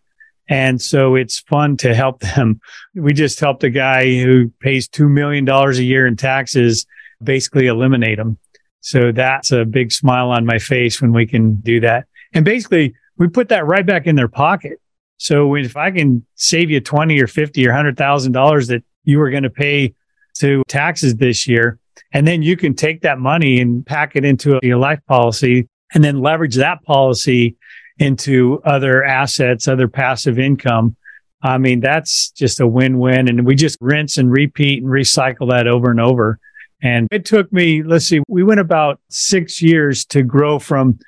And 0.47 0.79
so 0.79 1.15
it's 1.15 1.39
fun 1.39 1.77
to 1.77 1.95
help 1.95 2.19
them. 2.35 2.61
We 2.93 3.13
just 3.13 3.39
helped 3.39 3.63
a 3.63 3.69
guy 3.69 4.21
who 4.21 4.51
pays 4.59 4.87
$2 4.87 5.09
million 5.09 5.49
a 5.49 5.71
year 5.73 6.05
in 6.05 6.15
taxes 6.15 6.85
basically 7.25 7.67
eliminate 7.67 8.17
them. 8.17 8.37
So 8.81 9.11
that's 9.11 9.51
a 9.51 9.65
big 9.65 9.91
smile 9.91 10.29
on 10.29 10.45
my 10.45 10.59
face 10.59 11.01
when 11.01 11.11
we 11.11 11.25
can 11.25 11.55
do 11.55 11.79
that. 11.81 12.05
And 12.33 12.45
basically, 12.45 12.93
we 13.17 13.27
put 13.27 13.49
that 13.49 13.65
right 13.65 13.85
back 13.85 14.07
in 14.07 14.15
their 14.15 14.27
pocket. 14.27 14.79
So 15.17 15.55
if 15.55 15.75
I 15.75 15.91
can 15.91 16.25
save 16.35 16.69
you 16.69 16.81
20 16.81 17.19
or 17.21 17.27
50 17.27 17.67
or 17.67 17.71
$100,000 17.71 18.67
that 18.67 18.83
you 19.03 19.19
were 19.19 19.29
going 19.29 19.43
to 19.43 19.49
pay 19.49 19.95
to 20.39 20.63
taxes 20.67 21.15
this 21.15 21.47
year, 21.47 21.79
and 22.11 22.27
then 22.27 22.41
you 22.41 22.57
can 22.57 22.75
take 22.75 23.01
that 23.01 23.19
money 23.19 23.59
and 23.59 23.85
pack 23.85 24.15
it 24.15 24.25
into 24.25 24.59
your 24.61 24.77
life 24.77 24.99
policy 25.07 25.67
and 25.93 26.03
then 26.03 26.21
leverage 26.21 26.55
that 26.55 26.83
policy 26.83 27.55
into 27.97 28.61
other 28.65 29.03
assets, 29.03 29.67
other 29.67 29.87
passive 29.87 30.37
income. 30.37 30.95
I 31.41 31.57
mean, 31.57 31.79
that's 31.79 32.31
just 32.31 32.59
a 32.59 32.67
win-win. 32.67 33.27
And 33.27 33.45
we 33.45 33.55
just 33.55 33.77
rinse 33.79 34.17
and 34.17 34.31
repeat 34.31 34.83
and 34.83 34.91
recycle 34.91 35.49
that 35.51 35.67
over 35.67 35.91
and 35.91 36.01
over. 36.01 36.39
And 36.85 37.07
it 37.09 37.25
took 37.25 37.51
me, 37.51 37.81
let's 37.81 38.05
see, 38.05 38.21
we 38.27 38.43
went 38.43 38.59
about 38.59 38.99
six 39.09 39.59
years 39.59 40.05
to 40.05 40.21
grow 40.21 40.59
from 40.59 40.99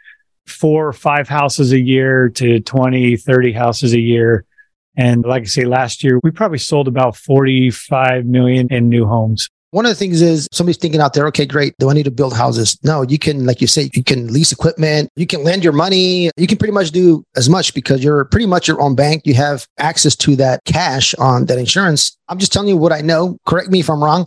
four 0.48 0.88
or 0.88 0.94
five 0.94 1.30
houses 1.30 1.72
a 1.72 1.80
year 1.80 2.30
to 2.30 2.60
20, 2.60 3.16
30 3.16 3.52
houses 3.52 3.94
a 3.94 4.00
year. 4.00 4.44
And 4.96 5.24
like 5.24 5.44
I 5.44 5.46
say, 5.46 5.66
last 5.66 6.04
year, 6.04 6.20
we 6.24 6.32
probably 6.32 6.58
sold 6.58 6.88
about 6.88 7.16
45 7.16 8.26
million 8.26 8.68
in 8.74 8.90
new 8.90 9.06
homes. 9.06 9.50
One 9.70 9.86
of 9.86 9.90
the 9.90 9.96
things 9.96 10.20
is 10.20 10.48
somebody's 10.52 10.78
thinking 10.78 11.00
out 11.00 11.14
there, 11.14 11.28
okay, 11.28 11.46
great. 11.46 11.76
Do 11.78 11.92
I 11.92 11.94
need 11.94 12.06
to 12.06 12.12
build 12.12 12.34
houses? 12.34 12.80
No, 12.84 13.04
you 13.04 13.20
can, 13.20 13.46
like 13.46 13.62
you 13.62 13.68
say, 13.68 13.92
you 13.94 14.04
can 14.04 14.34
lease 14.34 14.52
equipment, 14.52 15.12
you 15.16 15.28
can 15.28 15.44
lend 15.44 15.64
your 15.64 15.74
money, 15.74 16.32
you 16.38 16.48
can 16.48 16.58
pretty 16.58 16.74
much 16.74 16.90
do 16.90 17.24
as 17.36 17.50
much 17.50 17.76
because 17.76 18.04
you're 18.04 18.26
pretty 18.26 18.48
much 18.48 18.68
your 18.68 18.82
own 18.82 18.96
bank. 18.96 19.28
You 19.28 19.36
have 19.36 19.68
access 19.78 20.16
to 20.16 20.36
that 20.38 20.64
cash 20.66 21.14
on 21.16 21.46
that 21.46 21.60
insurance. 21.60 22.18
I'm 22.30 22.40
just 22.40 22.52
telling 22.52 22.70
you 22.70 22.78
what 22.78 22.94
I 22.94 23.02
know. 23.02 23.38
Correct 23.46 23.70
me 23.70 23.82
if 23.82 23.92
I'm 23.92 24.04
wrong. 24.04 24.26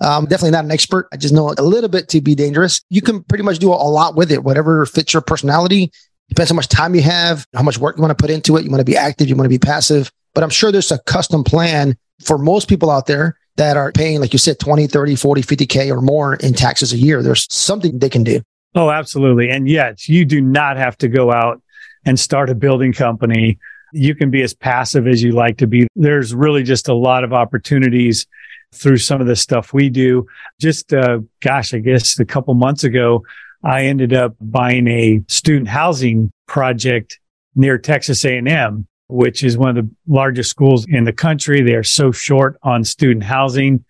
I'm 0.00 0.24
definitely 0.24 0.50
not 0.52 0.64
an 0.64 0.70
expert. 0.70 1.08
I 1.12 1.16
just 1.16 1.34
know 1.34 1.54
a 1.56 1.62
little 1.62 1.88
bit 1.88 2.08
to 2.08 2.20
be 2.20 2.34
dangerous. 2.34 2.82
You 2.90 3.02
can 3.02 3.22
pretty 3.22 3.44
much 3.44 3.58
do 3.58 3.70
a 3.70 3.74
lot 3.74 4.16
with 4.16 4.32
it, 4.32 4.42
whatever 4.42 4.84
fits 4.86 5.12
your 5.12 5.22
personality. 5.22 5.92
Depends 6.28 6.50
how 6.50 6.56
much 6.56 6.68
time 6.68 6.94
you 6.94 7.02
have, 7.02 7.46
how 7.54 7.62
much 7.62 7.78
work 7.78 7.96
you 7.96 8.02
want 8.02 8.16
to 8.16 8.20
put 8.20 8.30
into 8.30 8.56
it. 8.56 8.64
You 8.64 8.70
want 8.70 8.80
to 8.80 8.84
be 8.84 8.96
active, 8.96 9.28
you 9.28 9.36
want 9.36 9.44
to 9.44 9.50
be 9.50 9.58
passive. 9.58 10.10
But 10.34 10.42
I'm 10.42 10.50
sure 10.50 10.72
there's 10.72 10.90
a 10.90 10.98
custom 11.00 11.44
plan 11.44 11.96
for 12.24 12.38
most 12.38 12.68
people 12.68 12.90
out 12.90 13.06
there 13.06 13.36
that 13.56 13.76
are 13.76 13.92
paying, 13.92 14.20
like 14.20 14.32
you 14.32 14.38
said, 14.38 14.58
20, 14.58 14.86
30, 14.86 15.14
40, 15.14 15.42
50K 15.42 15.94
or 15.94 16.00
more 16.00 16.36
in 16.36 16.54
taxes 16.54 16.92
a 16.92 16.96
year. 16.96 17.22
There's 17.22 17.46
something 17.54 17.98
they 17.98 18.08
can 18.08 18.24
do. 18.24 18.40
Oh, 18.74 18.90
absolutely. 18.90 19.50
And 19.50 19.68
yet 19.68 20.08
you 20.08 20.24
do 20.24 20.40
not 20.40 20.78
have 20.78 20.96
to 20.98 21.08
go 21.08 21.30
out 21.30 21.60
and 22.06 22.18
start 22.18 22.48
a 22.48 22.54
building 22.54 22.94
company. 22.94 23.58
You 23.92 24.14
can 24.14 24.30
be 24.30 24.40
as 24.40 24.54
passive 24.54 25.06
as 25.06 25.22
you 25.22 25.32
like 25.32 25.58
to 25.58 25.66
be. 25.66 25.86
There's 25.94 26.34
really 26.34 26.62
just 26.62 26.88
a 26.88 26.94
lot 26.94 27.24
of 27.24 27.34
opportunities 27.34 28.26
through 28.74 28.98
some 28.98 29.20
of 29.20 29.26
the 29.26 29.36
stuff 29.36 29.72
we 29.72 29.90
do. 29.90 30.26
Just, 30.60 30.92
uh, 30.92 31.20
gosh, 31.40 31.74
I 31.74 31.78
guess 31.78 32.18
a 32.18 32.24
couple 32.24 32.54
months 32.54 32.84
ago, 32.84 33.24
I 33.64 33.84
ended 33.84 34.12
up 34.12 34.34
buying 34.40 34.88
a 34.88 35.22
student 35.28 35.68
housing 35.68 36.30
project 36.46 37.20
near 37.54 37.78
Texas 37.78 38.24
A&M, 38.24 38.86
which 39.08 39.44
is 39.44 39.56
one 39.56 39.76
of 39.76 39.84
the 39.84 39.90
largest 40.08 40.50
schools 40.50 40.86
in 40.88 41.04
the 41.04 41.12
country. 41.12 41.62
They 41.62 41.74
are 41.74 41.84
so 41.84 42.10
short 42.10 42.58
on 42.62 42.82
student 42.82 43.24
housing. 43.24 43.84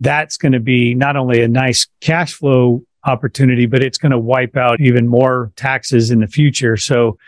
That's 0.00 0.36
going 0.36 0.52
to 0.52 0.60
be 0.60 0.94
not 0.94 1.16
only 1.16 1.42
a 1.42 1.48
nice 1.48 1.86
cash 2.00 2.32
flow 2.32 2.82
opportunity, 3.04 3.66
but 3.66 3.82
it's 3.82 3.98
going 3.98 4.12
to 4.12 4.18
wipe 4.18 4.56
out 4.56 4.80
even 4.80 5.06
more 5.06 5.52
taxes 5.56 6.10
in 6.10 6.20
the 6.20 6.26
future. 6.26 6.76
So 6.76 7.18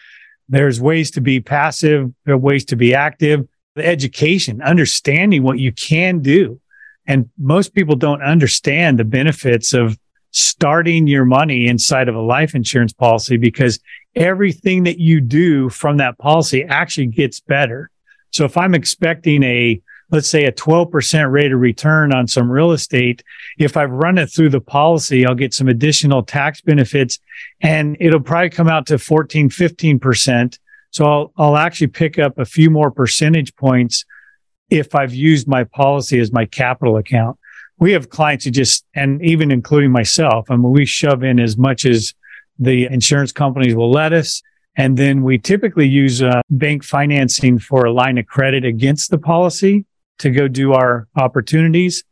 there's 0.48 0.80
ways 0.80 1.10
to 1.12 1.20
be 1.20 1.40
passive, 1.40 2.12
there 2.24 2.34
are 2.34 2.38
ways 2.38 2.64
to 2.66 2.76
be 2.76 2.94
active. 2.94 3.46
The 3.74 3.86
education, 3.86 4.60
understanding 4.60 5.42
what 5.42 5.58
you 5.58 5.72
can 5.72 6.20
do. 6.20 6.60
And 7.06 7.28
most 7.38 7.74
people 7.74 7.96
don't 7.96 8.22
understand 8.22 8.98
the 8.98 9.04
benefits 9.04 9.72
of 9.72 9.98
starting 10.30 11.06
your 11.06 11.24
money 11.24 11.66
inside 11.66 12.08
of 12.08 12.14
a 12.14 12.20
life 12.20 12.54
insurance 12.54 12.92
policy 12.92 13.36
because 13.36 13.78
everything 14.14 14.84
that 14.84 14.98
you 14.98 15.20
do 15.20 15.68
from 15.68 15.98
that 15.98 16.18
policy 16.18 16.64
actually 16.64 17.06
gets 17.06 17.40
better. 17.40 17.90
So 18.30 18.44
if 18.46 18.56
I'm 18.56 18.74
expecting 18.74 19.42
a, 19.42 19.80
let's 20.10 20.28
say 20.28 20.44
a 20.44 20.52
12% 20.52 21.30
rate 21.30 21.52
of 21.52 21.60
return 21.60 22.14
on 22.14 22.26
some 22.28 22.50
real 22.50 22.72
estate, 22.72 23.22
if 23.58 23.76
I've 23.76 23.90
run 23.90 24.16
it 24.16 24.28
through 24.28 24.50
the 24.50 24.60
policy, 24.60 25.26
I'll 25.26 25.34
get 25.34 25.52
some 25.52 25.68
additional 25.68 26.22
tax 26.22 26.62
benefits 26.62 27.18
and 27.60 27.96
it'll 28.00 28.20
probably 28.20 28.50
come 28.50 28.68
out 28.68 28.86
to 28.86 28.98
14, 28.98 29.50
15%. 29.50 30.58
So 30.90 31.04
I'll, 31.04 31.32
I'll 31.36 31.56
actually 31.56 31.88
pick 31.88 32.18
up 32.18 32.38
a 32.38 32.44
few 32.46 32.70
more 32.70 32.90
percentage 32.90 33.54
points 33.56 34.04
if 34.72 34.94
I've 34.94 35.14
used 35.14 35.46
my 35.46 35.64
policy 35.64 36.18
as 36.18 36.32
my 36.32 36.46
capital 36.46 36.96
account 36.96 37.38
we 37.82 37.90
have 37.90 38.10
clients 38.10 38.44
who 38.44 38.52
just, 38.52 38.84
and 38.94 39.20
even 39.24 39.50
including 39.50 39.90
myself, 39.90 40.48
I 40.48 40.54
mean, 40.54 40.70
we 40.70 40.86
shove 40.86 41.24
in 41.24 41.40
as 41.40 41.56
much 41.56 41.84
as 41.84 42.14
the 42.56 42.84
insurance 42.84 43.32
companies 43.32 43.74
will 43.74 43.90
let 43.90 44.12
us. 44.12 44.40
And 44.76 44.96
then 44.96 45.24
we 45.24 45.36
typically 45.36 45.88
use 45.88 46.22
uh, 46.22 46.42
bank 46.48 46.84
financing 46.84 47.58
for 47.58 47.84
a 47.84 47.92
line 47.92 48.18
of 48.18 48.26
credit 48.26 48.64
against 48.64 49.10
the 49.10 49.18
policy 49.18 49.84
to 50.18 50.30
go 50.30 50.46
do 50.46 50.74
our 50.74 51.08
opportunities. 51.16 52.04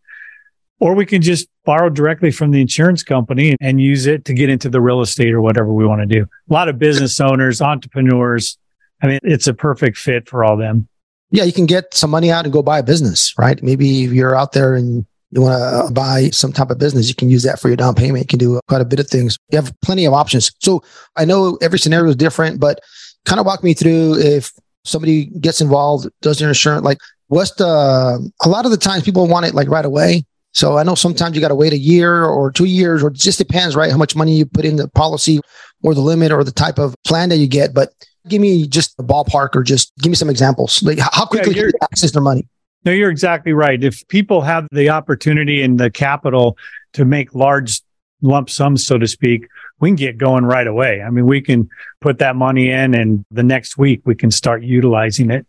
Or 0.81 0.95
we 0.95 1.07
can 1.07 1.23
just 1.23 1.47
borrow 1.65 1.89
directly 1.89 2.33
from 2.33 2.51
the 2.51 2.61
insurance 2.61 3.05
company 3.05 3.57
and 3.61 3.81
use 3.81 4.07
it 4.07 4.25
to 4.25 4.35
get 4.35 4.49
into 4.49 4.71
the 4.71 4.81
real 4.81 5.03
estate 5.03 5.33
or 5.33 5.41
whatever 5.41 5.73
we 5.73 5.87
want 5.87 6.01
to 6.01 6.07
do. 6.07 6.25
A 6.51 6.53
lot 6.53 6.69
of 6.69 6.81
business 6.81 7.21
owners, 7.21 7.63
entrepreneurs. 7.63 8.59
I 9.01 9.07
mean, 9.07 9.21
it's 9.23 9.47
a 9.47 9.55
perfect 9.55 9.99
fit 9.99 10.29
for 10.29 10.43
all 10.43 10.57
them. 10.57 10.89
Yeah, 11.31 11.45
you 11.45 11.53
can 11.53 11.67
get 11.67 11.95
some 11.95 12.11
money 12.11 12.31
out 12.31 12.45
and 12.45 12.53
go 12.53 12.63
buy 12.63 12.79
a 12.79 12.83
business, 12.83 13.35
right? 13.39 13.63
Maybe 13.63 13.87
you're 13.87 14.35
out 14.35 14.53
there 14.53 14.75
and 14.75 15.07
you 15.31 15.43
want 15.43 15.59
to 15.59 15.65
uh, 15.65 15.91
buy 15.91 16.29
some 16.31 16.53
type 16.53 16.71
of 16.71 16.79
business, 16.79 17.09
you 17.09 17.15
can 17.15 17.31
use 17.31 17.45
that 17.45 17.61
for 17.61 17.69
your 17.69 17.77
down 17.77 17.95
payment. 17.95 18.25
You 18.25 18.27
can 18.27 18.39
do 18.39 18.61
quite 18.69 18.81
a 18.81 18.85
bit 18.85 18.99
of 18.99 19.09
things. 19.09 19.39
You 19.51 19.59
have 19.59 19.73
plenty 19.81 20.05
of 20.05 20.13
options. 20.13 20.51
So 20.59 20.83
I 21.17 21.25
know 21.25 21.57
every 21.63 21.79
scenario 21.79 22.11
is 22.11 22.17
different, 22.17 22.59
but 22.59 22.81
kind 23.27 23.39
of 23.39 23.47
walk 23.47 23.63
me 23.63 23.75
through 23.75 24.19
if 24.19 24.53
somebody 24.85 25.27
gets 25.27 25.61
involved, 25.61 26.09
does 26.21 26.39
their 26.39 26.49
insurance, 26.49 26.85
like 26.85 26.99
what's 27.29 27.53
the, 27.53 28.33
a 28.43 28.49
lot 28.49 28.65
of 28.65 28.73
the 28.73 28.77
times 28.77 29.05
people 29.05 29.29
want 29.29 29.47
it 29.47 29.55
like 29.55 29.69
right 29.69 29.85
away. 29.85 30.25
So 30.53 30.79
I 30.79 30.83
know 30.83 30.97
sometimes 30.97 31.37
you 31.37 31.41
got 31.41 31.49
to 31.49 31.55
wait 31.55 31.73
a 31.73 31.79
year 31.79 32.25
or 32.25 32.51
two 32.51 32.65
years, 32.65 33.05
or 33.05 33.09
it 33.09 33.15
just 33.15 33.39
depends, 33.39 33.77
right? 33.77 33.91
How 33.91 33.97
much 33.97 34.17
money 34.17 34.37
you 34.37 34.47
put 34.47 34.65
in 34.65 34.77
the 34.77 34.89
policy 34.89 35.41
or 35.83 35.95
the 35.95 36.01
limit 36.01 36.33
or 36.33 36.43
the 36.43 36.51
type 36.51 36.79
of 36.79 36.97
plan 37.07 37.29
that 37.29 37.37
you 37.37 37.47
get. 37.47 37.73
But 37.73 37.91
give 38.29 38.41
me 38.41 38.67
just 38.67 38.95
a 38.99 39.03
ballpark 39.03 39.55
or 39.55 39.63
just 39.63 39.93
give 39.99 40.11
me 40.11 40.17
some 40.17 40.31
examples. 40.31 40.83
Like 40.83 40.99
how 40.99 41.27
quickly 41.27 41.55
yeah, 41.55 41.63
can 41.63 41.71
you 41.71 41.79
access 41.83 42.13
their 42.13 42.23
money? 42.23 42.47
No, 42.85 42.93
you're 42.93 43.11
exactly 43.11 43.53
right. 43.53 43.83
If 43.83 44.07
people 44.09 44.41
have 44.41 44.67
the 44.73 44.89
opportunity 44.91 45.63
and 45.63 45.79
the 45.79 45.91
capital 45.91 46.57
to 46.95 47.05
make 47.05 47.35
large 47.35 47.81
lump 48.23 48.51
sums, 48.51 48.87
so 48.87 48.99
to 48.99 49.07
speak, 49.07 49.47
we 49.81 49.91
can 49.91 49.97
get 49.97 50.19
going 50.19 50.45
right 50.45 50.67
away. 50.67 51.03
I 51.03 51.11
mean, 51.11 51.27
we 51.27 51.41
can 51.41 51.69
put 52.01 52.19
that 52.19 52.37
money 52.37 52.71
in 52.71 52.95
and 52.95 53.25
the 53.31 53.43
next 53.43 53.79
week 53.79 54.03
we 54.05 54.15
can 54.15 54.31
start 54.31 54.63
utilizing 54.63 55.31
it. 55.31 55.47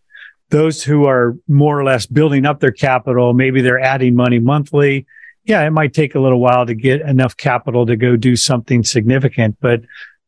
Those 0.49 0.83
who 0.83 1.05
are 1.05 1.37
more 1.47 1.79
or 1.79 1.83
less 1.83 2.05
building 2.05 2.45
up 2.45 2.59
their 2.59 2.71
capital, 2.71 3.33
maybe 3.33 3.61
they're 3.61 3.79
adding 3.79 4.15
money 4.15 4.39
monthly. 4.39 5.05
Yeah, 5.45 5.65
it 5.65 5.71
might 5.71 5.93
take 5.93 6.15
a 6.15 6.19
little 6.19 6.39
while 6.39 6.65
to 6.65 6.73
get 6.73 7.01
enough 7.01 7.35
capital 7.37 7.85
to 7.85 7.95
go 7.95 8.15
do 8.15 8.35
something 8.35 8.83
significant. 8.83 9.57
But 9.61 9.81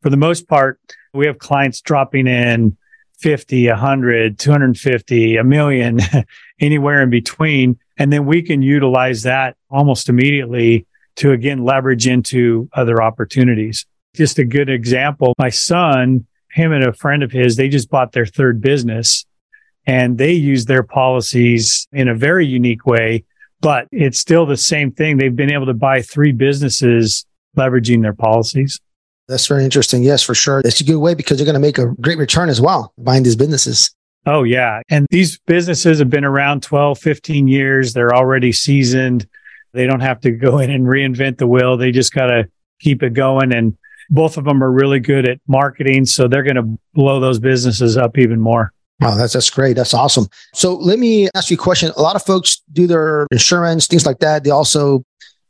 for 0.04 0.10
the 0.10 0.18
most 0.18 0.46
part, 0.48 0.78
we 1.14 1.24
have 1.24 1.38
clients 1.38 1.80
dropping 1.80 2.26
in 2.26 2.76
50, 3.20 3.68
100, 3.68 4.38
250, 4.38 5.36
a 5.38 5.42
million, 5.42 5.98
anywhere 6.60 7.02
in 7.02 7.08
between. 7.08 7.78
And 7.96 8.12
then 8.12 8.26
we 8.26 8.42
can 8.42 8.60
utilize 8.60 9.22
that 9.22 9.56
almost 9.70 10.10
immediately 10.10 10.86
to 11.16 11.32
again 11.32 11.64
leverage 11.64 12.06
into 12.06 12.68
other 12.74 13.02
opportunities. 13.02 13.86
Just 14.14 14.38
a 14.38 14.44
good 14.44 14.68
example. 14.68 15.32
My 15.38 15.48
son, 15.48 16.26
him 16.50 16.72
and 16.72 16.84
a 16.84 16.92
friend 16.92 17.22
of 17.22 17.32
his, 17.32 17.56
they 17.56 17.70
just 17.70 17.88
bought 17.88 18.12
their 18.12 18.26
third 18.26 18.60
business 18.60 19.24
and 19.86 20.18
they 20.18 20.32
use 20.32 20.66
their 20.66 20.82
policies 20.82 21.88
in 21.94 22.08
a 22.08 22.14
very 22.14 22.46
unique 22.46 22.84
way, 22.84 23.24
but 23.62 23.88
it's 23.90 24.18
still 24.18 24.44
the 24.44 24.58
same 24.58 24.92
thing. 24.92 25.16
They've 25.16 25.34
been 25.34 25.50
able 25.50 25.64
to 25.64 25.72
buy 25.72 26.02
three 26.02 26.32
businesses 26.32 27.24
leveraging 27.56 28.02
their 28.02 28.12
policies. 28.12 28.82
That's 29.28 29.46
very 29.46 29.64
interesting. 29.64 30.02
Yes, 30.02 30.22
for 30.22 30.34
sure. 30.34 30.60
It's 30.64 30.80
a 30.80 30.84
good 30.84 30.98
way 30.98 31.14
because 31.14 31.38
you're 31.38 31.46
going 31.46 31.54
to 31.54 31.60
make 31.60 31.78
a 31.78 31.94
great 32.00 32.18
return 32.18 32.48
as 32.48 32.60
well 32.60 32.92
buying 32.98 33.22
these 33.22 33.36
businesses. 33.36 33.94
Oh, 34.26 34.42
yeah. 34.42 34.80
And 34.88 35.06
these 35.10 35.38
businesses 35.46 35.98
have 35.98 36.10
been 36.10 36.24
around 36.24 36.62
12, 36.62 36.98
15 36.98 37.48
years. 37.48 37.92
They're 37.92 38.14
already 38.14 38.52
seasoned. 38.52 39.26
They 39.72 39.86
don't 39.86 40.00
have 40.00 40.20
to 40.22 40.30
go 40.30 40.58
in 40.58 40.70
and 40.70 40.84
reinvent 40.84 41.38
the 41.38 41.46
wheel. 41.46 41.76
They 41.76 41.90
just 41.90 42.12
got 42.12 42.26
to 42.26 42.48
keep 42.80 43.02
it 43.02 43.12
going. 43.12 43.52
And 43.52 43.76
both 44.10 44.36
of 44.36 44.44
them 44.44 44.62
are 44.62 44.70
really 44.70 45.00
good 45.00 45.28
at 45.28 45.40
marketing. 45.46 46.06
So 46.06 46.28
they're 46.28 46.42
going 46.42 46.56
to 46.56 46.78
blow 46.94 47.20
those 47.20 47.38
businesses 47.38 47.96
up 47.96 48.16
even 48.18 48.40
more. 48.40 48.72
Wow, 49.00 49.16
that's 49.16 49.32
that's 49.32 49.50
great. 49.50 49.74
That's 49.74 49.92
awesome. 49.92 50.28
So 50.54 50.74
let 50.74 50.98
me 51.00 51.28
ask 51.34 51.50
you 51.50 51.56
a 51.56 51.58
question. 51.58 51.92
A 51.96 52.00
lot 52.00 52.14
of 52.14 52.22
folks 52.22 52.62
do 52.72 52.86
their 52.86 53.26
insurance, 53.32 53.88
things 53.88 54.06
like 54.06 54.20
that. 54.20 54.44
They 54.44 54.50
also 54.50 55.04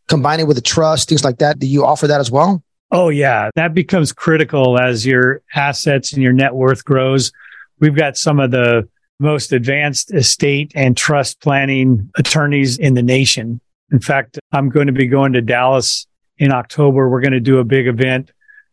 combine 0.08 0.40
it 0.40 0.46
with 0.46 0.56
a 0.56 0.62
trust, 0.62 1.10
things 1.10 1.24
like 1.24 1.38
that. 1.38 1.58
Do 1.58 1.66
you 1.66 1.84
offer 1.84 2.06
that 2.06 2.20
as 2.20 2.30
well? 2.30 2.62
Oh, 2.90 3.08
yeah. 3.08 3.50
That 3.56 3.74
becomes 3.74 4.12
critical 4.12 4.78
as 4.78 5.04
your 5.04 5.42
assets 5.54 6.12
and 6.12 6.22
your 6.22 6.32
net 6.32 6.54
worth 6.54 6.84
grows. 6.84 7.32
We've 7.80 7.96
got 7.96 8.16
some 8.16 8.38
of 8.38 8.50
the 8.50 8.88
most 9.18 9.52
advanced 9.52 10.12
estate 10.12 10.72
and 10.74 10.96
trust 10.96 11.40
planning 11.40 12.10
attorneys 12.16 12.78
in 12.78 12.94
the 12.94 13.02
nation. 13.02 13.60
In 13.90 14.00
fact, 14.00 14.38
I'm 14.52 14.68
going 14.68 14.86
to 14.86 14.92
be 14.92 15.06
going 15.06 15.32
to 15.34 15.40
Dallas 15.40 16.06
in 16.38 16.52
October. 16.52 17.08
We're 17.08 17.20
going 17.20 17.32
to 17.32 17.40
do 17.40 17.58
a 17.58 17.64
big 17.64 17.86
event. 17.86 18.32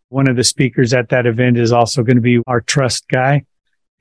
One 0.09 0.27
of 0.27 0.35
the 0.35 0.43
speakers 0.43 0.93
at 0.93 1.09
that 1.09 1.25
event 1.25 1.57
is 1.57 1.71
also 1.71 2.03
going 2.03 2.17
to 2.17 2.21
be 2.21 2.41
our 2.47 2.61
trust 2.61 3.07
guy. 3.07 3.45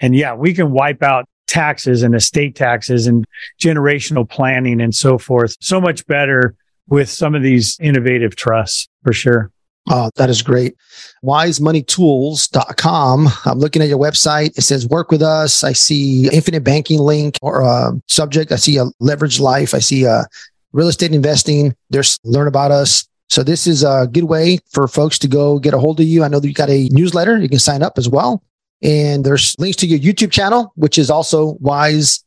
And 0.00 0.16
yeah, 0.16 0.34
we 0.34 0.54
can 0.54 0.72
wipe 0.72 1.02
out 1.02 1.26
taxes 1.46 2.02
and 2.02 2.14
estate 2.14 2.56
taxes 2.56 3.06
and 3.06 3.24
generational 3.60 4.28
planning 4.28 4.80
and 4.80 4.94
so 4.94 5.18
forth 5.18 5.56
so 5.60 5.80
much 5.80 6.06
better 6.06 6.54
with 6.88 7.08
some 7.08 7.34
of 7.34 7.42
these 7.42 7.78
innovative 7.80 8.34
trusts 8.36 8.88
for 9.02 9.12
sure. 9.12 9.50
Oh, 9.88 10.10
that 10.16 10.28
is 10.30 10.42
great. 10.42 10.76
Wisemoneytools.com. 11.24 13.28
I'm 13.44 13.58
looking 13.58 13.82
at 13.82 13.88
your 13.88 13.98
website. 13.98 14.56
It 14.58 14.62
says 14.62 14.86
work 14.86 15.10
with 15.10 15.22
us. 15.22 15.64
I 15.64 15.72
see 15.72 16.28
infinite 16.30 16.64
banking 16.64 17.00
link 17.00 17.38
or 17.42 17.62
a 17.62 17.92
subject. 18.06 18.52
I 18.52 18.56
see 18.56 18.76
a 18.76 18.84
leverage 19.00 19.40
life. 19.40 19.74
I 19.74 19.78
see 19.78 20.04
a 20.04 20.26
real 20.72 20.88
estate 20.88 21.12
investing. 21.12 21.74
There's 21.88 22.18
learn 22.24 22.46
about 22.46 22.70
us. 22.70 23.08
So 23.30 23.42
this 23.42 23.66
is 23.66 23.82
a 23.82 24.06
good 24.10 24.24
way 24.24 24.58
for 24.70 24.86
folks 24.88 25.18
to 25.20 25.28
go 25.28 25.58
get 25.58 25.72
a 25.72 25.78
hold 25.78 25.98
of 26.00 26.06
you. 26.06 26.24
I 26.24 26.28
know 26.28 26.40
that 26.40 26.48
you 26.48 26.54
got 26.54 26.68
a 26.68 26.88
newsletter. 26.90 27.38
You 27.38 27.48
can 27.48 27.58
sign 27.58 27.82
up 27.82 27.96
as 27.96 28.06
well. 28.08 28.42
And 28.82 29.24
there's 29.24 29.58
links 29.58 29.76
to 29.78 29.86
your 29.86 29.98
YouTube 29.98 30.30
channel, 30.30 30.72
which 30.74 30.98
is 30.98 31.10
also 31.10 31.56
Wise 31.60 32.22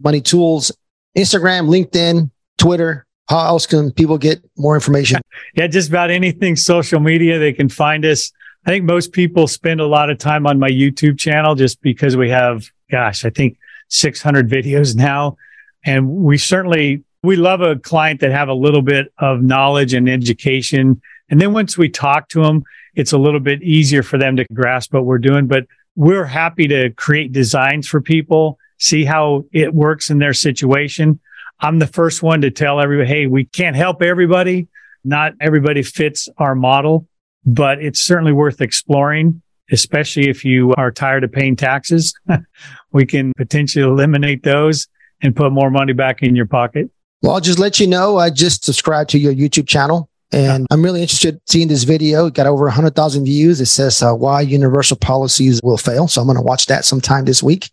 Money 0.00 0.20
Tools, 0.20 0.72
Instagram, 1.16 1.68
LinkedIn, 1.68 2.30
Twitter, 2.58 3.06
how 3.28 3.46
else 3.46 3.66
can 3.66 3.92
people 3.92 4.18
get 4.18 4.42
more 4.56 4.74
information? 4.74 5.20
Yeah, 5.54 5.66
just 5.66 5.88
about 5.88 6.10
anything 6.10 6.56
social 6.56 7.00
media, 7.00 7.38
they 7.38 7.52
can 7.52 7.68
find 7.68 8.04
us. 8.04 8.32
I 8.66 8.70
think 8.70 8.84
most 8.84 9.12
people 9.12 9.46
spend 9.46 9.80
a 9.80 9.86
lot 9.86 10.10
of 10.10 10.18
time 10.18 10.46
on 10.46 10.58
my 10.58 10.70
YouTube 10.70 11.18
channel 11.18 11.54
just 11.54 11.80
because 11.82 12.16
we 12.16 12.30
have, 12.30 12.64
gosh, 12.90 13.24
I 13.24 13.30
think 13.30 13.58
600 13.88 14.48
videos 14.48 14.96
now. 14.96 15.36
And 15.84 16.08
we 16.08 16.38
certainly, 16.38 17.04
we 17.22 17.36
love 17.36 17.60
a 17.60 17.76
client 17.76 18.20
that 18.20 18.30
have 18.30 18.48
a 18.48 18.54
little 18.54 18.82
bit 18.82 19.12
of 19.18 19.42
knowledge 19.42 19.94
and 19.94 20.08
education. 20.08 21.00
And 21.30 21.40
then 21.40 21.52
once 21.52 21.76
we 21.76 21.88
talk 21.88 22.28
to 22.30 22.42
them, 22.42 22.64
it's 22.94 23.12
a 23.12 23.18
little 23.18 23.40
bit 23.40 23.62
easier 23.62 24.02
for 24.02 24.18
them 24.18 24.36
to 24.36 24.46
grasp 24.52 24.92
what 24.92 25.04
we're 25.04 25.18
doing. 25.18 25.46
But 25.46 25.66
we're 25.96 26.24
happy 26.24 26.66
to 26.68 26.90
create 26.90 27.32
designs 27.32 27.86
for 27.86 28.00
people, 28.00 28.58
see 28.78 29.04
how 29.04 29.44
it 29.52 29.74
works 29.74 30.10
in 30.10 30.18
their 30.18 30.34
situation. 30.34 31.20
I'm 31.60 31.78
the 31.78 31.86
first 31.86 32.22
one 32.22 32.40
to 32.42 32.50
tell 32.50 32.80
everybody, 32.80 33.08
Hey, 33.08 33.26
we 33.26 33.44
can't 33.44 33.76
help 33.76 34.02
everybody. 34.02 34.68
Not 35.04 35.34
everybody 35.40 35.82
fits 35.82 36.28
our 36.38 36.54
model, 36.54 37.06
but 37.44 37.82
it's 37.82 38.00
certainly 38.00 38.32
worth 38.32 38.60
exploring, 38.60 39.42
especially 39.70 40.28
if 40.28 40.44
you 40.44 40.74
are 40.74 40.90
tired 40.90 41.24
of 41.24 41.32
paying 41.32 41.56
taxes. 41.56 42.14
we 42.92 43.06
can 43.06 43.32
potentially 43.36 43.84
eliminate 43.84 44.42
those 44.42 44.88
and 45.22 45.34
put 45.34 45.52
more 45.52 45.70
money 45.70 45.92
back 45.92 46.22
in 46.22 46.36
your 46.36 46.46
pocket. 46.46 46.90
Well, 47.22 47.32
I'll 47.32 47.40
just 47.40 47.58
let 47.58 47.80
you 47.80 47.86
know, 47.86 48.18
I 48.18 48.30
just 48.30 48.64
subscribed 48.64 49.10
to 49.10 49.18
your 49.18 49.34
YouTube 49.34 49.66
channel 49.66 50.08
and 50.30 50.66
I'm 50.70 50.84
really 50.84 51.00
interested 51.00 51.40
seeing 51.46 51.68
this 51.68 51.84
video. 51.84 52.26
It 52.26 52.34
got 52.34 52.46
over 52.46 52.64
100,000 52.64 53.24
views. 53.24 53.60
It 53.60 53.66
says 53.66 54.02
uh, 54.02 54.14
why 54.14 54.42
universal 54.42 54.96
policies 54.96 55.60
will 55.62 55.78
fail. 55.78 56.06
So 56.06 56.20
I'm 56.20 56.26
going 56.26 56.36
to 56.36 56.42
watch 56.42 56.66
that 56.66 56.84
sometime 56.84 57.24
this 57.24 57.42
week. 57.42 57.70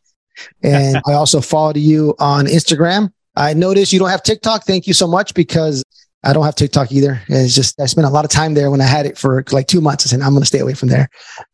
And 0.63 1.01
I 1.08 1.13
also 1.13 1.42
followed 1.42 1.77
you 1.77 2.15
on 2.18 2.46
Instagram. 2.46 3.12
I 3.36 3.54
noticed 3.54 3.94
you 3.94 4.00
don't 4.00 4.10
have 4.10 4.24
TikTok. 4.24 4.63
Thank 4.65 4.88
you 4.88 4.94
so 4.94 5.08
much 5.08 5.34
because 5.34 5.84
I 6.24 6.34
don't 6.34 6.46
have 6.46 6.56
TikTok 6.56 6.92
either. 6.92 7.22
It's 7.27 7.54
just, 7.54 7.80
I 7.80 7.86
spent 7.86 8.08
a 8.08 8.10
lot 8.10 8.25
of 8.25 8.32
time 8.32 8.54
there 8.54 8.72
when 8.72 8.82
I 8.82 8.86
had 8.86 9.06
it 9.06 9.18
for 9.18 9.44
like 9.51 9.68
two 9.68 9.82
months. 9.82 10.06
I 10.06 10.10
said, 10.10 10.22
I'm 10.22 10.32
going 10.32 10.42
to 10.42 10.48
stay 10.48 10.60
away 10.60 10.74
from 10.74 10.89
there. 10.89 11.10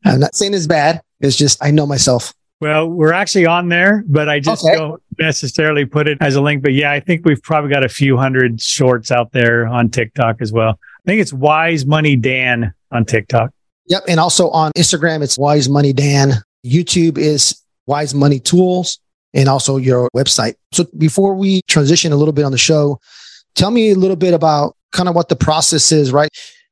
I'm 0.05 0.19
not 0.19 0.35
saying 0.35 0.53
it's 0.53 0.67
bad. 0.67 1.01
It's 1.19 1.35
just, 1.35 1.63
I 1.63 1.71
know 1.71 1.85
myself. 1.85 2.33
Well, 2.61 2.87
we're 2.87 3.11
actually 3.11 3.47
on 3.47 3.69
there, 3.69 4.03
but 4.07 4.29
I 4.29 4.39
just 4.39 4.63
okay. 4.63 4.75
don't 4.75 5.01
necessarily 5.17 5.85
put 5.85 6.07
it 6.07 6.19
as 6.21 6.35
a 6.35 6.41
link. 6.41 6.61
But 6.61 6.73
yeah, 6.73 6.91
I 6.91 6.99
think 6.99 7.25
we've 7.25 7.41
probably 7.41 7.71
got 7.71 7.83
a 7.83 7.89
few 7.89 8.17
hundred 8.17 8.61
shorts 8.61 9.11
out 9.11 9.31
there 9.31 9.67
on 9.67 9.89
TikTok 9.89 10.37
as 10.41 10.53
well. 10.53 10.79
I 11.05 11.09
think 11.09 11.21
it's 11.21 11.33
Wise 11.33 11.85
Money 11.85 12.15
Dan 12.15 12.73
on 12.91 13.03
TikTok. 13.03 13.51
Yep. 13.87 14.03
And 14.07 14.19
also 14.19 14.49
on 14.51 14.71
Instagram, 14.77 15.23
it's 15.23 15.39
Wise 15.39 15.67
Money 15.67 15.91
Dan. 15.91 16.33
YouTube 16.63 17.17
is 17.17 17.59
Wise 17.87 18.13
Money 18.13 18.39
Tools 18.39 18.99
and 19.33 19.47
also 19.47 19.77
your 19.77 20.09
website. 20.15 20.55
So 20.71 20.85
before 20.97 21.35
we 21.35 21.61
transition 21.67 22.11
a 22.11 22.15
little 22.15 22.33
bit 22.33 22.45
on 22.45 22.51
the 22.51 22.57
show, 22.57 22.99
tell 23.55 23.71
me 23.71 23.91
a 23.91 23.95
little 23.95 24.15
bit 24.15 24.33
about 24.33 24.75
kind 24.91 25.09
of 25.09 25.15
what 25.15 25.29
the 25.29 25.35
process 25.35 25.91
is, 25.91 26.11
right? 26.11 26.29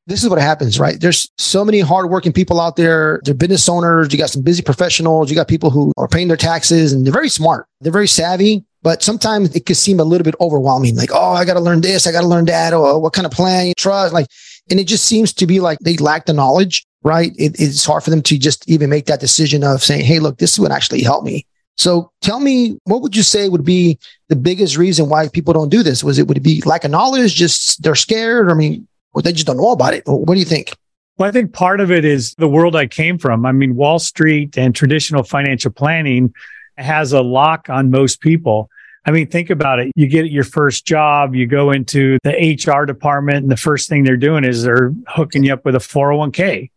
This 0.08 0.24
is 0.24 0.30
what 0.30 0.40
happens, 0.40 0.80
right? 0.80 1.00
There's 1.00 1.30
so 1.38 1.64
many 1.64 1.82
hardworking 1.82 2.34
people 2.34 2.60
out 2.60 2.76
there. 2.76 3.22
They're 3.24 3.36
business 3.36 3.70
owners. 3.70 4.12
You 4.12 4.18
got 4.18 4.32
some 4.32 4.42
busy 4.42 4.64
professionals. 4.64 5.30
You 5.30 5.36
got 5.36 5.48
people 5.48 5.70
who 5.70 5.94
are 5.98 6.08
paying 6.08 6.28
their 6.28 6.38
taxes 6.38 6.94
and 6.94 7.06
they're 7.06 7.14
very 7.14 7.30
smart. 7.30 7.68
They're 7.80 7.92
very 7.92 8.08
savvy, 8.08 8.66
but 8.82 9.04
sometimes 9.04 9.56
it 9.56 9.68
can 9.68 9.76
seem 9.76 10.00
a 10.00 10.04
little 10.04 10.26
bit 10.26 10.36
overwhelming. 10.42 10.96
Like, 10.96 11.12
oh, 11.14 11.34
I 11.34 11.46
got 11.46 11.54
to 11.54 11.60
learn 11.60 11.82
this. 11.82 12.08
I 12.08 12.12
got 12.12 12.22
to 12.22 12.28
learn 12.28 12.46
that. 12.46 12.74
Or 12.74 13.00
what 13.00 13.14
kind 13.14 13.28
of 13.28 13.32
plan 13.32 13.68
you 13.68 13.74
trust? 13.78 14.14
Like, 14.14 14.28
and 14.72 14.80
it 14.80 14.88
just 14.88 15.06
seems 15.06 15.32
to 15.34 15.46
be 15.46 15.60
like 15.60 15.78
they 15.80 15.98
lack 15.98 16.26
the 16.26 16.34
knowledge, 16.34 16.86
right? 17.04 17.32
It, 17.38 17.60
it's 17.60 17.86
hard 17.86 18.04
for 18.04 18.10
them 18.10 18.24
to 18.24 18.38
just 18.38 18.68
even 18.68 18.90
make 18.90 19.06
that 19.06 19.20
decision 19.20 19.64
of 19.64 19.84
saying, 19.84 20.06
Hey, 20.06 20.20
look, 20.20 20.40
this 20.40 20.58
would 20.58 20.72
actually 20.72 21.04
help 21.04 21.24
me. 21.24 21.46
So 21.80 22.12
tell 22.22 22.42
me, 22.42 22.78
what 22.84 23.02
would 23.02 23.16
you 23.16 23.24
say 23.24 23.48
would 23.48 23.64
be 23.64 23.98
the 24.28 24.36
biggest 24.36 24.76
reason 24.76 25.08
why 25.08 25.30
people 25.30 25.54
don't 25.54 25.70
do 25.70 25.82
this? 25.82 26.04
Was 26.04 26.20
it, 26.20 26.28
would 26.28 26.36
it 26.36 26.42
be 26.42 26.62
lack 26.66 26.84
of 26.84 26.92
knowledge? 26.92 27.34
Just 27.34 27.82
they're 27.82 27.96
scared? 27.96 28.52
I 28.52 28.54
mean, 28.54 28.86
or 29.14 29.22
they 29.22 29.32
just 29.32 29.48
don't 29.48 29.56
know 29.56 29.72
about 29.72 29.94
it. 29.94 30.04
What 30.06 30.34
do 30.34 30.40
you 30.40 30.46
think? 30.46 30.76
Well, 31.18 31.30
I 31.30 31.32
think 31.32 31.54
part 31.54 31.80
of 31.80 31.90
it 31.90 32.04
is 32.04 32.36
the 32.36 32.50
world 32.50 32.76
I 32.76 32.86
came 32.86 33.18
from. 33.18 33.46
I 33.46 33.54
mean, 33.54 33.76
Wall 33.76 33.98
Street 33.98 34.58
and 34.58 34.76
traditional 34.76 35.24
financial 35.24 35.72
planning 35.72 36.34
has 36.78 37.14
a 37.14 37.22
lock 37.22 37.70
on 37.70 37.92
most 37.92 38.20
people. 38.20 38.70
I 39.06 39.12
mean, 39.12 39.28
think 39.28 39.50
about 39.50 39.80
it. 39.80 39.92
You 39.96 40.08
get 40.08 40.30
your 40.30 40.44
first 40.44 40.86
job, 40.86 41.34
you 41.34 41.48
go 41.48 41.72
into 41.72 42.18
the 42.24 42.58
HR 42.62 42.86
department, 42.86 43.38
and 43.38 43.52
the 43.52 43.58
first 43.58 43.88
thing 43.88 44.04
they're 44.04 44.18
doing 44.18 44.44
is 44.44 44.64
they're 44.64 44.94
hooking 45.08 45.46
you 45.46 45.54
up 45.54 45.64
with 45.64 45.76
a 45.76 45.80
401k. 45.80 46.72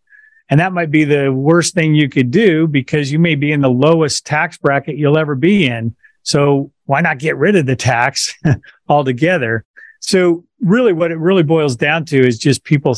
And 0.52 0.60
that 0.60 0.74
might 0.74 0.90
be 0.90 1.04
the 1.04 1.32
worst 1.32 1.72
thing 1.72 1.94
you 1.94 2.10
could 2.10 2.30
do 2.30 2.66
because 2.66 3.10
you 3.10 3.18
may 3.18 3.36
be 3.36 3.52
in 3.52 3.62
the 3.62 3.70
lowest 3.70 4.26
tax 4.26 4.58
bracket 4.58 4.98
you'll 4.98 5.16
ever 5.16 5.34
be 5.34 5.66
in. 5.66 5.96
So 6.24 6.70
why 6.84 7.00
not 7.00 7.18
get 7.18 7.38
rid 7.38 7.56
of 7.56 7.64
the 7.64 7.74
tax 7.74 8.34
altogether? 8.86 9.64
So 10.00 10.44
really 10.60 10.92
what 10.92 11.10
it 11.10 11.16
really 11.16 11.42
boils 11.42 11.74
down 11.74 12.04
to 12.04 12.20
is 12.20 12.38
just 12.38 12.64
people 12.64 12.94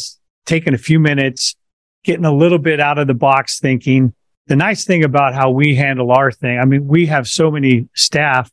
taking 0.46 0.74
a 0.74 0.78
few 0.78 0.98
minutes, 0.98 1.54
getting 2.02 2.24
a 2.24 2.34
little 2.34 2.58
bit 2.58 2.80
out 2.80 2.98
of 2.98 3.06
the 3.06 3.14
box 3.14 3.60
thinking. 3.60 4.14
The 4.48 4.56
nice 4.56 4.84
thing 4.84 5.04
about 5.04 5.32
how 5.32 5.50
we 5.50 5.76
handle 5.76 6.10
our 6.10 6.32
thing, 6.32 6.58
I 6.58 6.64
mean, 6.64 6.88
we 6.88 7.06
have 7.06 7.28
so 7.28 7.52
many 7.52 7.88
staff 7.94 8.50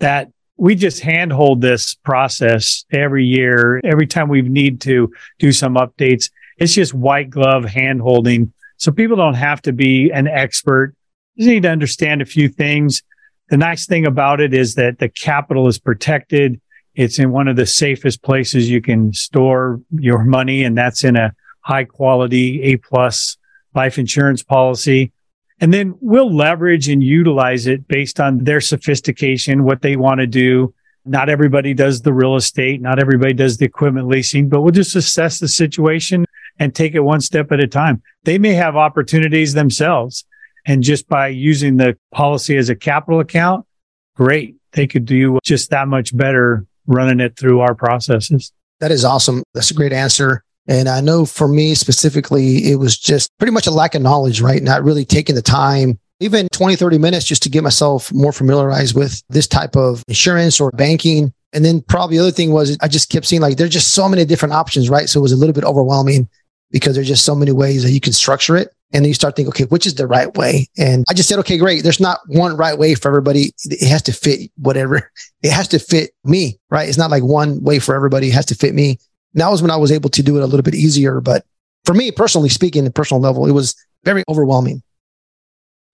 that 0.00 0.28
we 0.56 0.74
just 0.74 1.02
handhold 1.02 1.60
this 1.60 1.94
process 1.94 2.84
every 2.90 3.26
year. 3.26 3.80
Every 3.84 4.08
time 4.08 4.28
we 4.28 4.42
need 4.42 4.80
to 4.80 5.12
do 5.38 5.52
some 5.52 5.76
updates, 5.76 6.30
it's 6.60 6.74
just 6.74 6.94
white 6.94 7.30
glove 7.30 7.64
hand 7.64 8.02
holding. 8.02 8.52
So 8.76 8.92
people 8.92 9.16
don't 9.16 9.34
have 9.34 9.62
to 9.62 9.72
be 9.72 10.10
an 10.10 10.28
expert. 10.28 10.94
You 11.34 11.48
need 11.48 11.62
to 11.62 11.70
understand 11.70 12.20
a 12.20 12.26
few 12.26 12.48
things. 12.48 13.02
The 13.48 13.56
nice 13.56 13.86
thing 13.86 14.06
about 14.06 14.40
it 14.40 14.54
is 14.54 14.74
that 14.74 14.98
the 14.98 15.08
capital 15.08 15.66
is 15.66 15.78
protected. 15.78 16.60
It's 16.94 17.18
in 17.18 17.32
one 17.32 17.48
of 17.48 17.56
the 17.56 17.66
safest 17.66 18.22
places 18.22 18.68
you 18.68 18.82
can 18.82 19.12
store 19.12 19.80
your 19.90 20.22
money. 20.22 20.62
And 20.62 20.76
that's 20.76 21.02
in 21.02 21.16
a 21.16 21.34
high 21.62 21.84
quality 21.84 22.62
A 22.62 22.76
plus 22.76 23.38
life 23.74 23.98
insurance 23.98 24.42
policy. 24.42 25.12
And 25.60 25.72
then 25.72 25.96
we'll 26.00 26.34
leverage 26.34 26.88
and 26.88 27.02
utilize 27.02 27.66
it 27.66 27.88
based 27.88 28.20
on 28.20 28.44
their 28.44 28.60
sophistication, 28.60 29.64
what 29.64 29.82
they 29.82 29.96
want 29.96 30.20
to 30.20 30.26
do. 30.26 30.74
Not 31.06 31.28
everybody 31.28 31.72
does 31.74 32.02
the 32.02 32.12
real 32.12 32.36
estate. 32.36 32.80
Not 32.80 32.98
everybody 32.98 33.32
does 33.32 33.56
the 33.56 33.64
equipment 33.64 34.08
leasing, 34.08 34.48
but 34.48 34.60
we'll 34.60 34.72
just 34.72 34.96
assess 34.96 35.38
the 35.38 35.48
situation 35.48 36.26
and 36.60 36.74
take 36.74 36.94
it 36.94 37.00
one 37.00 37.20
step 37.20 37.50
at 37.50 37.58
a 37.58 37.66
time. 37.66 38.02
They 38.24 38.38
may 38.38 38.52
have 38.52 38.76
opportunities 38.76 39.54
themselves. 39.54 40.24
And 40.66 40.82
just 40.82 41.08
by 41.08 41.28
using 41.28 41.78
the 41.78 41.96
policy 42.12 42.56
as 42.56 42.68
a 42.68 42.76
capital 42.76 43.18
account, 43.18 43.66
great. 44.14 44.56
They 44.72 44.86
could 44.86 45.06
do 45.06 45.38
just 45.42 45.70
that 45.70 45.88
much 45.88 46.16
better 46.16 46.66
running 46.86 47.18
it 47.18 47.36
through 47.36 47.60
our 47.60 47.74
processes. 47.74 48.52
That 48.78 48.92
is 48.92 49.04
awesome. 49.04 49.42
That's 49.54 49.70
a 49.70 49.74
great 49.74 49.92
answer. 49.92 50.44
And 50.68 50.88
I 50.88 51.00
know 51.00 51.24
for 51.24 51.48
me 51.48 51.74
specifically, 51.74 52.70
it 52.70 52.76
was 52.76 52.96
just 52.96 53.36
pretty 53.38 53.52
much 53.52 53.66
a 53.66 53.72
lack 53.72 53.94
of 53.94 54.02
knowledge, 54.02 54.40
right? 54.40 54.62
Not 54.62 54.84
really 54.84 55.04
taking 55.04 55.34
the 55.34 55.42
time, 55.42 55.98
even 56.20 56.46
20, 56.52 56.76
30 56.76 56.98
minutes 56.98 57.24
just 57.24 57.42
to 57.44 57.48
get 57.48 57.64
myself 57.64 58.12
more 58.12 58.32
familiarized 58.32 58.94
with 58.94 59.22
this 59.30 59.46
type 59.46 59.74
of 59.74 60.04
insurance 60.06 60.60
or 60.60 60.70
banking. 60.72 61.32
And 61.52 61.64
then 61.64 61.80
probably 61.80 62.18
the 62.18 62.22
other 62.22 62.30
thing 62.30 62.52
was 62.52 62.76
I 62.80 62.88
just 62.88 63.08
kept 63.08 63.26
seeing 63.26 63.42
like 63.42 63.56
there's 63.56 63.70
just 63.70 63.94
so 63.94 64.08
many 64.08 64.24
different 64.24 64.54
options, 64.54 64.90
right? 64.90 65.08
So 65.08 65.18
it 65.18 65.22
was 65.22 65.32
a 65.32 65.36
little 65.36 65.54
bit 65.54 65.64
overwhelming 65.64 66.28
because 66.70 66.94
there's 66.94 67.08
just 67.08 67.24
so 67.24 67.34
many 67.34 67.52
ways 67.52 67.82
that 67.82 67.90
you 67.90 68.00
can 68.00 68.12
structure 68.12 68.56
it. 68.56 68.74
And 68.92 69.04
then 69.04 69.08
you 69.08 69.14
start 69.14 69.36
thinking, 69.36 69.50
okay, 69.50 69.64
which 69.64 69.86
is 69.86 69.94
the 69.94 70.06
right 70.06 70.34
way? 70.36 70.68
And 70.76 71.04
I 71.08 71.14
just 71.14 71.28
said, 71.28 71.38
okay, 71.40 71.58
great. 71.58 71.84
There's 71.84 72.00
not 72.00 72.18
one 72.26 72.56
right 72.56 72.76
way 72.76 72.96
for 72.96 73.06
everybody. 73.08 73.52
It 73.64 73.88
has 73.88 74.02
to 74.02 74.12
fit 74.12 74.50
whatever. 74.56 75.10
It 75.42 75.52
has 75.52 75.68
to 75.68 75.78
fit 75.78 76.10
me, 76.22 76.58
right? 76.68 76.86
It's 76.86 76.98
not 76.98 77.10
like 77.10 77.22
one 77.22 77.62
way 77.62 77.78
for 77.78 77.94
everybody. 77.94 78.28
It 78.28 78.34
has 78.34 78.44
to 78.46 78.54
fit 78.54 78.74
me. 78.74 78.98
Now 79.32 79.54
is 79.54 79.62
when 79.62 79.70
I 79.70 79.76
was 79.78 79.90
able 79.90 80.10
to 80.10 80.22
do 80.22 80.36
it 80.36 80.42
a 80.42 80.46
little 80.46 80.62
bit 80.62 80.74
easier. 80.74 81.18
But 81.22 81.46
for 81.86 81.94
me, 81.94 82.10
personally 82.10 82.50
speaking, 82.50 82.84
the 82.84 82.90
personal 82.90 83.22
level, 83.22 83.46
it 83.46 83.52
was 83.52 83.74
very 84.04 84.22
overwhelming. 84.28 84.82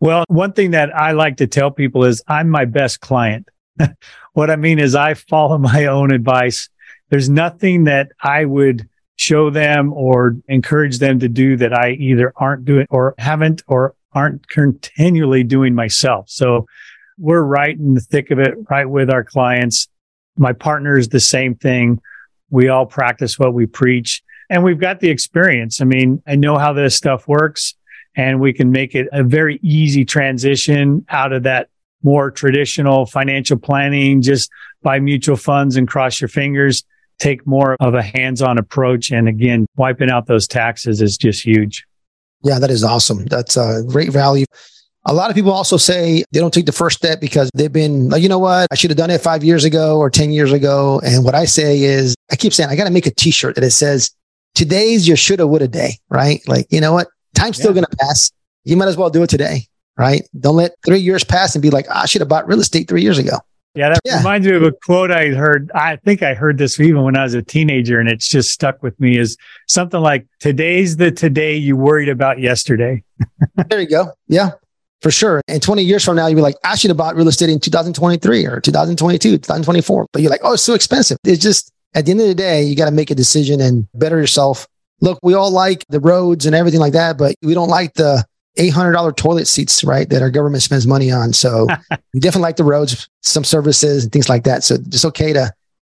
Well, 0.00 0.24
one 0.26 0.52
thing 0.52 0.72
that 0.72 0.94
I 0.96 1.12
like 1.12 1.36
to 1.36 1.46
tell 1.46 1.70
people 1.70 2.04
is 2.04 2.22
I'm 2.26 2.48
my 2.48 2.64
best 2.64 3.00
client. 3.00 3.48
what 4.32 4.50
I 4.50 4.56
mean 4.56 4.80
is 4.80 4.96
I 4.96 5.14
follow 5.14 5.58
my 5.72 5.86
own 5.86 6.10
advice. 6.10 6.68
There's 7.08 7.28
nothing 7.28 7.84
that 7.84 8.10
I 8.20 8.44
would 8.44 8.88
show 9.16 9.50
them 9.50 9.92
or 9.92 10.36
encourage 10.48 10.98
them 10.98 11.18
to 11.20 11.28
do 11.28 11.56
that 11.56 11.72
I 11.72 11.92
either 11.92 12.32
aren't 12.36 12.64
doing 12.64 12.86
or 12.90 13.14
haven't 13.18 13.62
or 13.66 13.94
aren't 14.12 14.48
continually 14.48 15.42
doing 15.42 15.74
myself. 15.74 16.28
So 16.28 16.66
we're 17.18 17.42
right 17.42 17.76
in 17.76 17.94
the 17.94 18.00
thick 18.00 18.30
of 18.30 18.38
it, 18.38 18.54
right 18.70 18.88
with 18.88 19.10
our 19.10 19.24
clients. 19.24 19.88
My 20.36 20.52
partner 20.52 20.98
is 20.98 21.08
the 21.08 21.20
same 21.20 21.54
thing. 21.54 22.00
We 22.50 22.68
all 22.68 22.86
practice 22.86 23.38
what 23.38 23.54
we 23.54 23.66
preach 23.66 24.22
and 24.48 24.62
we've 24.62 24.78
got 24.78 25.00
the 25.00 25.10
experience. 25.10 25.80
I 25.80 25.84
mean, 25.84 26.22
I 26.26 26.36
know 26.36 26.58
how 26.58 26.72
this 26.72 26.94
stuff 26.94 27.26
works 27.26 27.74
and 28.14 28.40
we 28.40 28.52
can 28.52 28.70
make 28.70 28.94
it 28.94 29.08
a 29.12 29.24
very 29.24 29.58
easy 29.62 30.04
transition 30.04 31.04
out 31.08 31.32
of 31.32 31.42
that 31.44 31.68
more 32.02 32.30
traditional 32.30 33.06
financial 33.06 33.58
planning, 33.58 34.22
just 34.22 34.50
buy 34.82 35.00
mutual 35.00 35.36
funds 35.36 35.76
and 35.76 35.88
cross 35.88 36.20
your 36.20 36.28
fingers 36.28 36.84
take 37.18 37.46
more 37.46 37.76
of 37.80 37.94
a 37.94 38.02
hands-on 38.02 38.58
approach. 38.58 39.10
And 39.10 39.28
again, 39.28 39.66
wiping 39.76 40.10
out 40.10 40.26
those 40.26 40.46
taxes 40.46 41.00
is 41.00 41.16
just 41.16 41.44
huge. 41.44 41.84
Yeah, 42.42 42.58
that 42.58 42.70
is 42.70 42.84
awesome. 42.84 43.24
That's 43.26 43.56
a 43.56 43.82
great 43.86 44.12
value. 44.12 44.44
A 45.08 45.14
lot 45.14 45.30
of 45.30 45.36
people 45.36 45.52
also 45.52 45.76
say 45.76 46.24
they 46.32 46.40
don't 46.40 46.52
take 46.52 46.66
the 46.66 46.72
first 46.72 46.98
step 46.98 47.20
because 47.20 47.48
they've 47.54 47.72
been 47.72 48.08
like, 48.08 48.22
you 48.22 48.28
know 48.28 48.40
what? 48.40 48.66
I 48.72 48.74
should 48.74 48.90
have 48.90 48.98
done 48.98 49.10
it 49.10 49.20
five 49.20 49.44
years 49.44 49.64
ago 49.64 49.98
or 49.98 50.10
10 50.10 50.32
years 50.32 50.52
ago. 50.52 51.00
And 51.04 51.24
what 51.24 51.34
I 51.34 51.44
say 51.44 51.82
is, 51.82 52.16
I 52.30 52.36
keep 52.36 52.52
saying, 52.52 52.70
I 52.70 52.76
got 52.76 52.84
to 52.84 52.90
make 52.90 53.06
a 53.06 53.12
t 53.12 53.30
shirt 53.30 53.54
that 53.54 53.62
it 53.62 53.70
says, 53.70 54.10
today's 54.56 55.06
your 55.06 55.16
shoulda, 55.16 55.46
woulda 55.46 55.68
day, 55.68 55.98
right? 56.08 56.40
Like, 56.48 56.66
you 56.70 56.80
know 56.80 56.92
what? 56.92 57.06
Time's 57.34 57.56
still 57.56 57.72
going 57.72 57.86
to 57.88 57.96
pass. 57.98 58.32
You 58.64 58.76
might 58.76 58.88
as 58.88 58.96
well 58.96 59.10
do 59.10 59.22
it 59.22 59.30
today, 59.30 59.66
right? 59.96 60.22
Don't 60.40 60.56
let 60.56 60.72
three 60.84 60.98
years 60.98 61.22
pass 61.22 61.54
and 61.54 61.62
be 61.62 61.70
like, 61.70 61.86
ah, 61.88 62.02
I 62.02 62.06
should 62.06 62.20
have 62.20 62.28
bought 62.28 62.48
real 62.48 62.58
estate 62.58 62.88
three 62.88 63.02
years 63.02 63.18
ago. 63.18 63.38
Yeah, 63.76 63.90
that 63.90 64.00
yeah. 64.04 64.18
reminds 64.18 64.46
me 64.46 64.54
of 64.54 64.62
a 64.62 64.72
quote 64.72 65.10
I 65.10 65.28
heard. 65.28 65.70
I 65.74 65.96
think 65.96 66.22
I 66.22 66.32
heard 66.32 66.56
this 66.56 66.80
even 66.80 67.02
when 67.02 67.16
I 67.16 67.24
was 67.24 67.34
a 67.34 67.42
teenager, 67.42 68.00
and 68.00 68.08
it's 68.08 68.28
just 68.28 68.50
stuck 68.50 68.82
with 68.82 68.98
me. 68.98 69.18
Is 69.18 69.36
something 69.68 70.00
like, 70.00 70.26
"Today's 70.40 70.96
the 70.96 71.10
today 71.10 71.56
you 71.56 71.76
worried 71.76 72.08
about 72.08 72.40
yesterday." 72.40 73.04
there 73.68 73.80
you 73.80 73.88
go. 73.88 74.12
Yeah, 74.28 74.52
for 75.02 75.10
sure. 75.10 75.42
And 75.46 75.62
20 75.62 75.82
years 75.82 76.04
from 76.04 76.16
now, 76.16 76.26
you'll 76.26 76.36
be 76.36 76.42
like, 76.42 76.56
I 76.64 76.74
should 76.74 76.90
have 76.90 76.96
bought 76.96 77.16
real 77.16 77.28
estate 77.28 77.50
in 77.50 77.60
2023 77.60 78.46
or 78.46 78.60
2022, 78.60 79.38
2024. 79.38 80.06
But 80.12 80.22
you're 80.22 80.30
like, 80.30 80.40
oh, 80.42 80.54
it's 80.54 80.62
so 80.62 80.74
expensive. 80.74 81.18
It's 81.24 81.42
just 81.42 81.70
at 81.94 82.06
the 82.06 82.12
end 82.12 82.20
of 82.20 82.28
the 82.28 82.34
day, 82.34 82.62
you 82.62 82.76
got 82.76 82.86
to 82.86 82.90
make 82.90 83.10
a 83.10 83.14
decision 83.14 83.60
and 83.60 83.86
better 83.94 84.18
yourself. 84.18 84.66
Look, 85.00 85.18
we 85.22 85.34
all 85.34 85.50
like 85.50 85.84
the 85.88 86.00
roads 86.00 86.46
and 86.46 86.54
everything 86.54 86.80
like 86.80 86.94
that, 86.94 87.18
but 87.18 87.34
we 87.42 87.52
don't 87.52 87.68
like 87.68 87.92
the 87.94 88.24
$800 88.56 89.16
toilet 89.16 89.46
seats, 89.46 89.84
right? 89.84 90.08
That 90.08 90.22
our 90.22 90.30
government 90.30 90.62
spends 90.62 90.86
money 90.86 91.10
on. 91.10 91.32
So 91.32 91.66
we 92.14 92.20
definitely 92.20 92.42
like 92.42 92.56
the 92.56 92.64
roads, 92.64 93.08
some 93.22 93.44
services 93.44 94.04
and 94.04 94.12
things 94.12 94.28
like 94.28 94.44
that. 94.44 94.64
So 94.64 94.76
it's 94.76 95.04
okay 95.04 95.32
to 95.32 95.52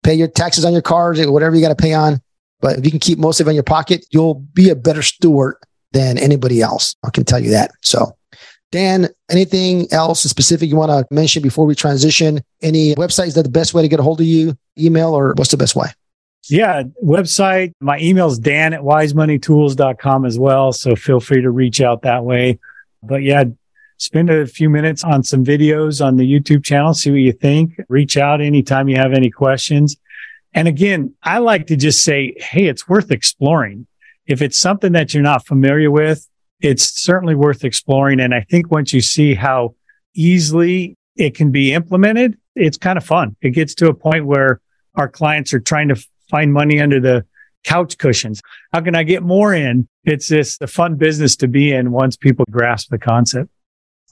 pay 0.03 0.13
your 0.13 0.27
taxes 0.27 0.65
on 0.65 0.73
your 0.73 0.81
cars, 0.81 1.19
or 1.19 1.31
whatever 1.31 1.55
you 1.55 1.61
got 1.61 1.69
to 1.69 1.75
pay 1.75 1.93
on. 1.93 2.21
But 2.59 2.79
if 2.79 2.85
you 2.85 2.91
can 2.91 2.99
keep 2.99 3.19
most 3.19 3.39
of 3.39 3.47
it 3.47 3.51
in 3.51 3.55
your 3.55 3.63
pocket, 3.63 4.05
you'll 4.09 4.35
be 4.35 4.69
a 4.69 4.75
better 4.75 5.01
steward 5.03 5.57
than 5.91 6.17
anybody 6.17 6.61
else. 6.61 6.95
I 7.05 7.09
can 7.11 7.23
tell 7.23 7.39
you 7.39 7.51
that. 7.51 7.71
So 7.81 8.17
Dan, 8.71 9.07
anything 9.29 9.87
else 9.91 10.23
specific 10.23 10.69
you 10.69 10.75
want 10.75 10.91
to 10.91 11.05
mention 11.13 11.41
before 11.41 11.65
we 11.65 11.75
transition? 11.75 12.41
Any 12.61 12.95
websites 12.95 13.35
that 13.35 13.43
the 13.43 13.49
best 13.49 13.73
way 13.73 13.81
to 13.81 13.87
get 13.87 13.99
a 13.99 14.03
hold 14.03 14.19
of 14.19 14.25
you? 14.25 14.57
Email 14.77 15.13
or 15.13 15.33
what's 15.37 15.51
the 15.51 15.57
best 15.57 15.75
way? 15.75 15.87
Yeah, 16.49 16.83
website. 17.03 17.73
My 17.79 17.99
email 17.99 18.27
is 18.27 18.39
dan 18.39 18.73
at 18.73 18.81
wisemoneytools.com 18.81 20.25
as 20.25 20.39
well. 20.39 20.71
So 20.71 20.95
feel 20.95 21.19
free 21.19 21.41
to 21.41 21.51
reach 21.51 21.81
out 21.81 22.03
that 22.03 22.23
way. 22.23 22.59
But 23.03 23.23
yeah, 23.23 23.45
spend 23.97 24.29
a 24.29 24.45
few 24.47 24.69
minutes 24.69 25.03
on 25.03 25.23
some 25.23 25.43
videos 25.43 26.05
on 26.05 26.17
the 26.17 26.23
YouTube 26.23 26.63
channel, 26.63 26.93
see 26.93 27.11
what 27.11 27.17
you 27.17 27.31
think. 27.31 27.79
Reach 27.89 28.17
out 28.17 28.41
anytime 28.41 28.87
you 28.87 28.95
have 28.95 29.13
any 29.13 29.29
questions. 29.29 29.97
And 30.53 30.67
again, 30.67 31.13
I 31.23 31.39
like 31.39 31.67
to 31.67 31.75
just 31.75 32.03
say, 32.03 32.33
Hey, 32.37 32.65
it's 32.65 32.87
worth 32.87 33.11
exploring. 33.11 33.87
If 34.25 34.41
it's 34.41 34.59
something 34.59 34.93
that 34.93 35.13
you're 35.13 35.23
not 35.23 35.45
familiar 35.45 35.91
with, 35.91 36.27
it's 36.59 36.83
certainly 36.83 37.35
worth 37.35 37.63
exploring. 37.63 38.19
And 38.19 38.33
I 38.33 38.41
think 38.41 38.71
once 38.71 38.93
you 38.93 39.01
see 39.01 39.35
how 39.35 39.75
easily 40.13 40.97
it 41.15 41.35
can 41.35 41.51
be 41.51 41.73
implemented, 41.73 42.37
it's 42.55 42.77
kind 42.77 42.97
of 42.97 43.05
fun. 43.05 43.35
It 43.41 43.51
gets 43.51 43.75
to 43.75 43.89
a 43.89 43.93
point 43.93 44.25
where 44.25 44.59
our 44.95 45.07
clients 45.07 45.53
are 45.53 45.59
trying 45.59 45.89
to 45.89 46.03
find 46.29 46.53
money 46.53 46.79
under 46.79 46.99
the 46.99 47.25
couch 47.63 47.97
cushions. 47.97 48.41
How 48.73 48.81
can 48.81 48.95
I 48.95 49.03
get 49.03 49.23
more 49.23 49.53
in? 49.53 49.87
It's 50.03 50.27
just 50.27 50.61
a 50.61 50.67
fun 50.67 50.95
business 50.95 51.35
to 51.37 51.47
be 51.47 51.73
in 51.73 51.91
once 51.91 52.15
people 52.15 52.45
grasp 52.49 52.89
the 52.89 52.97
concept. 52.97 53.49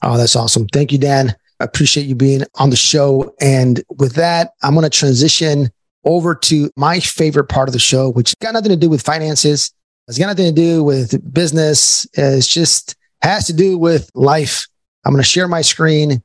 Oh, 0.02 0.16
that's 0.16 0.36
awesome. 0.36 0.66
Thank 0.68 0.92
you, 0.92 0.98
Dan. 0.98 1.34
I 1.58 1.64
appreciate 1.64 2.06
you 2.06 2.14
being 2.14 2.44
on 2.56 2.70
the 2.70 2.76
show. 2.76 3.34
And 3.40 3.82
with 3.98 4.14
that, 4.14 4.52
I'm 4.62 4.74
going 4.74 4.84
to 4.84 4.90
transition 4.90 5.70
over 6.04 6.34
to 6.34 6.70
my 6.76 7.00
favorite 7.00 7.48
part 7.48 7.68
of 7.68 7.72
the 7.72 7.78
show, 7.78 8.10
which 8.10 8.38
got 8.40 8.52
nothing 8.52 8.70
to 8.70 8.76
do 8.76 8.90
with 8.90 9.02
finances. 9.02 9.72
It's 10.06 10.18
got 10.18 10.26
nothing 10.26 10.46
to 10.46 10.52
do 10.52 10.84
with 10.84 11.32
business. 11.32 12.06
It's 12.12 12.46
just 12.46 12.94
has 13.22 13.46
to 13.46 13.52
do 13.52 13.78
with 13.78 14.10
life. 14.14 14.66
I'm 15.04 15.12
going 15.12 15.22
to 15.22 15.28
share 15.28 15.48
my 15.48 15.62
screen 15.62 16.22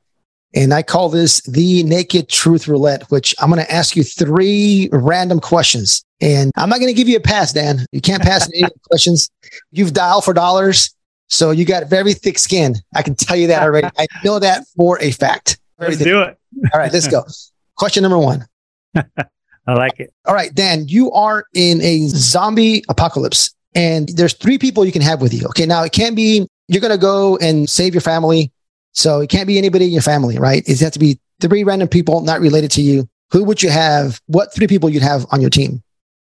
and 0.54 0.74
I 0.74 0.82
call 0.82 1.08
this 1.08 1.40
the 1.42 1.82
naked 1.84 2.28
truth 2.28 2.68
roulette, 2.68 3.10
which 3.10 3.34
I'm 3.40 3.50
going 3.50 3.64
to 3.64 3.72
ask 3.72 3.96
you 3.96 4.02
three 4.02 4.88
random 4.92 5.40
questions. 5.40 6.04
And 6.20 6.52
I'm 6.56 6.68
not 6.68 6.78
going 6.78 6.88
to 6.88 6.96
give 6.96 7.08
you 7.08 7.16
a 7.16 7.20
pass, 7.20 7.52
Dan. 7.52 7.86
You 7.92 8.00
can't 8.00 8.22
pass 8.22 8.48
any 8.54 8.68
questions. 8.88 9.30
You've 9.70 9.92
dialed 9.92 10.24
for 10.24 10.34
dollars. 10.34 10.94
So 11.28 11.50
you 11.50 11.64
got 11.64 11.86
very 11.88 12.12
thick 12.12 12.38
skin. 12.38 12.76
I 12.94 13.02
can 13.02 13.14
tell 13.14 13.36
you 13.36 13.46
that 13.46 13.62
already. 13.62 13.88
I 13.98 14.06
know 14.22 14.38
that 14.38 14.64
for 14.76 15.00
a 15.00 15.10
fact. 15.10 15.58
Let's 15.78 15.96
do 15.96 16.20
it. 16.20 16.38
All 16.72 16.80
right, 16.80 16.92
let's 16.92 17.08
go. 17.08 17.24
Question 17.76 18.02
number 18.02 18.18
one. 18.18 18.46
I 18.94 19.74
like 19.74 19.98
it. 19.98 20.12
All 20.26 20.34
right, 20.34 20.54
Dan, 20.54 20.88
you 20.88 21.10
are 21.12 21.44
in 21.54 21.80
a 21.80 22.08
zombie 22.08 22.84
apocalypse 22.88 23.54
and 23.74 24.08
there's 24.10 24.34
three 24.34 24.58
people 24.58 24.84
you 24.84 24.92
can 24.92 25.02
have 25.02 25.20
with 25.22 25.32
you. 25.32 25.46
Okay. 25.46 25.66
Now 25.66 25.82
it 25.82 25.92
can't 25.92 26.14
be, 26.14 26.46
you're 26.68 26.80
going 26.80 26.92
to 26.92 26.98
go 26.98 27.36
and 27.38 27.68
save 27.68 27.94
your 27.94 28.00
family. 28.00 28.52
So 28.92 29.20
it 29.20 29.30
can't 29.30 29.46
be 29.46 29.58
anybody 29.58 29.86
in 29.86 29.92
your 29.92 30.02
family, 30.02 30.38
right? 30.38 30.62
It 30.66 30.80
has 30.80 30.92
to 30.92 30.98
be 30.98 31.18
three 31.40 31.64
random 31.64 31.88
people 31.88 32.20
not 32.20 32.40
related 32.40 32.70
to 32.72 32.82
you. 32.82 33.08
Who 33.32 33.44
would 33.44 33.62
you 33.62 33.70
have? 33.70 34.20
What 34.26 34.54
three 34.54 34.66
people 34.66 34.90
you'd 34.90 35.02
have 35.02 35.26
on 35.30 35.40
your 35.40 35.50
team? 35.50 35.82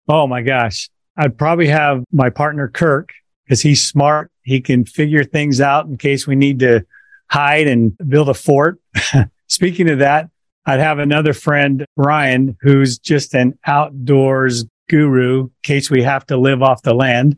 Oh 0.07 0.27
my 0.27 0.41
gosh. 0.41 0.89
I'd 1.17 1.37
probably 1.37 1.67
have 1.67 2.03
my 2.11 2.29
partner, 2.29 2.67
Kirk, 2.67 3.13
because 3.43 3.61
he's 3.61 3.85
smart. 3.85 4.31
He 4.41 4.59
can 4.61 4.85
figure 4.85 5.23
things 5.23 5.61
out 5.61 5.85
in 5.85 5.97
case 5.97 6.27
we 6.27 6.35
need 6.35 6.59
to 6.59 6.85
hide 7.29 7.67
and 7.67 7.97
build 7.97 8.29
a 8.29 8.33
fort. 8.33 8.79
Speaking 9.47 9.89
of 9.89 9.99
that, 9.99 10.29
I'd 10.65 10.79
have 10.79 10.99
another 10.99 11.33
friend, 11.33 11.85
Ryan, 11.95 12.57
who's 12.61 12.97
just 12.97 13.33
an 13.35 13.57
outdoors 13.65 14.65
guru 14.89 15.43
in 15.43 15.51
case 15.63 15.89
we 15.89 16.03
have 16.03 16.25
to 16.27 16.37
live 16.37 16.63
off 16.63 16.81
the 16.81 16.93
land. 16.93 17.37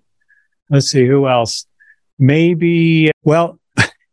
Let's 0.69 0.89
see 0.89 1.05
who 1.05 1.27
else. 1.27 1.65
Maybe, 2.19 3.11
well, 3.23 3.59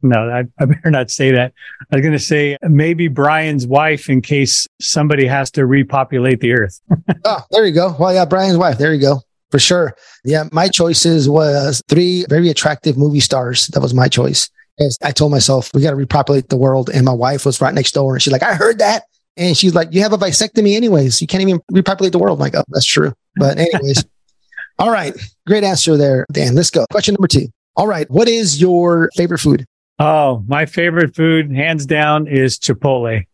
no, 0.04 0.28
I, 0.30 0.44
I, 0.62 0.66
better 0.66 0.90
not 0.90 1.10
say 1.10 1.32
that. 1.32 1.52
I 1.90 1.96
was 1.96 2.02
going 2.02 2.12
to 2.12 2.18
say 2.18 2.58
maybe 2.62 3.08
Brian's 3.08 3.66
wife 3.66 4.10
in 4.10 4.20
case 4.20 4.66
somebody 4.80 5.26
has 5.26 5.50
to 5.52 5.64
repopulate 5.64 6.40
the 6.40 6.52
earth. 6.52 6.80
oh, 7.24 7.42
there 7.50 7.64
you 7.66 7.72
go. 7.72 7.96
Well, 7.98 8.12
yeah, 8.12 8.26
Brian's 8.26 8.58
wife. 8.58 8.78
There 8.78 8.92
you 8.92 9.00
go. 9.00 9.22
For 9.50 9.58
sure. 9.58 9.96
Yeah, 10.24 10.44
my 10.52 10.68
choices 10.68 11.28
was 11.28 11.82
three 11.88 12.26
very 12.28 12.50
attractive 12.50 12.98
movie 12.98 13.20
stars. 13.20 13.68
That 13.68 13.80
was 13.80 13.94
my 13.94 14.08
choice. 14.08 14.50
As 14.78 14.98
I 15.02 15.10
told 15.12 15.30
myself, 15.30 15.70
we 15.72 15.80
got 15.80 15.90
to 15.90 15.96
repopulate 15.96 16.48
the 16.48 16.56
world. 16.56 16.90
And 16.90 17.04
my 17.04 17.12
wife 17.12 17.46
was 17.46 17.60
right 17.60 17.72
next 17.72 17.92
door. 17.92 18.14
And 18.14 18.22
she's 18.22 18.32
like, 18.32 18.42
I 18.42 18.54
heard 18.54 18.78
that. 18.80 19.04
And 19.36 19.56
she's 19.56 19.74
like, 19.74 19.88
You 19.92 20.02
have 20.02 20.12
a 20.12 20.18
vasectomy, 20.18 20.76
anyways. 20.76 21.20
You 21.20 21.26
can't 21.26 21.42
even 21.42 21.60
repopulate 21.70 22.12
the 22.12 22.18
world. 22.18 22.38
I'm 22.38 22.40
like, 22.40 22.54
Oh, 22.54 22.64
that's 22.68 22.84
true. 22.84 23.12
But, 23.36 23.58
anyways, 23.58 24.04
all 24.78 24.90
right. 24.90 25.14
Great 25.46 25.64
answer 25.64 25.96
there, 25.96 26.26
Dan. 26.32 26.54
Let's 26.54 26.70
go. 26.70 26.84
Question 26.90 27.14
number 27.14 27.28
two. 27.28 27.46
All 27.76 27.86
right. 27.86 28.08
What 28.10 28.28
is 28.28 28.60
your 28.60 29.08
favorite 29.16 29.38
food? 29.38 29.64
Oh, 29.98 30.44
my 30.46 30.66
favorite 30.66 31.14
food, 31.14 31.54
hands 31.54 31.86
down, 31.86 32.26
is 32.26 32.58
Chipotle. 32.58 33.26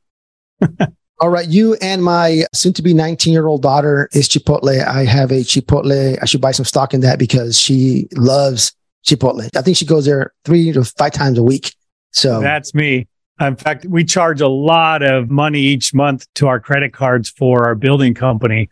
all 1.20 1.30
right. 1.30 1.48
You 1.48 1.74
and 1.74 2.04
my 2.04 2.44
soon 2.52 2.72
to 2.74 2.82
be 2.82 2.92
19 2.92 3.32
year 3.32 3.46
old 3.46 3.62
daughter 3.62 4.08
is 4.12 4.28
Chipotle. 4.28 4.84
I 4.86 5.04
have 5.04 5.30
a 5.30 5.40
Chipotle. 5.40 6.18
I 6.20 6.24
should 6.26 6.40
buy 6.40 6.52
some 6.52 6.64
stock 6.64 6.92
in 6.92 7.00
that 7.00 7.18
because 7.18 7.58
she 7.58 8.08
loves 8.12 8.72
Chipotle. 9.06 9.48
I 9.56 9.62
think 9.62 9.76
she 9.76 9.86
goes 9.86 10.04
there 10.04 10.32
three 10.44 10.72
to 10.72 10.84
five 10.84 11.12
times 11.12 11.38
a 11.38 11.42
week. 11.42 11.74
So 12.12 12.40
that's 12.40 12.74
me. 12.74 13.08
In 13.40 13.56
fact, 13.56 13.86
we 13.86 14.04
charge 14.04 14.42
a 14.42 14.48
lot 14.48 15.02
of 15.02 15.30
money 15.30 15.60
each 15.60 15.94
month 15.94 16.26
to 16.34 16.46
our 16.46 16.60
credit 16.60 16.92
cards 16.92 17.30
for 17.30 17.64
our 17.64 17.74
building 17.74 18.12
company. 18.12 18.68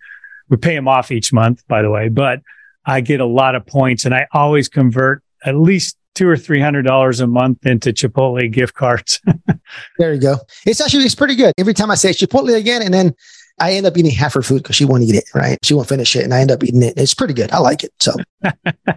We 0.51 0.59
pay 0.59 0.74
them 0.74 0.88
off 0.88 1.11
each 1.11 1.33
month, 1.33 1.66
by 1.68 1.81
the 1.81 1.90
way, 1.90 2.09
but 2.09 2.40
I 2.85 3.01
get 3.01 3.20
a 3.20 3.27
lot 3.27 3.55
of 3.55 3.66
points 3.66 4.05
and 4.05 4.14
I 4.14 4.27
always 4.33 4.68
convert 4.68 5.22
at 5.44 5.57
least 5.57 5.97
two 6.18 6.28
or 6.28 6.37
three 6.37 6.61
hundred 6.61 6.83
dollars 6.83 7.20
a 7.20 7.28
month 7.28 7.64
into 7.64 7.92
Chipotle 7.92 8.50
gift 8.50 8.74
cards. 8.74 9.20
there 9.98 10.12
you 10.12 10.20
go. 10.20 10.37
It's 10.66 10.81
actually 10.81 11.04
it's 11.04 11.14
pretty 11.14 11.37
good. 11.37 11.54
Every 11.57 11.74
time 11.74 11.92
I 11.92 11.94
say 11.94 12.11
Chipotle 12.11 12.57
again, 12.57 12.83
and 12.83 12.92
then 12.92 13.14
I 13.61 13.72
end 13.72 13.87
up 13.87 13.96
eating 13.96 14.11
half 14.11 14.35
her 14.35 14.42
food 14.42 14.64
because 14.64 14.74
she 14.74 14.85
won't 14.85 15.04
eat 15.04 15.14
it, 15.14 15.24
right? 15.33 15.59
She 15.62 15.74
won't 15.74 15.88
finish 15.88 16.16
it, 16.16 16.24
and 16.24 16.35
I 16.35 16.40
end 16.40 16.50
up 16.50 16.64
eating 16.64 16.83
it. 16.83 16.94
It's 16.96 17.14
pretty 17.14 17.35
good. 17.35 17.52
I 17.52 17.59
like 17.59 17.85
it. 17.85 17.92
So 18.00 18.14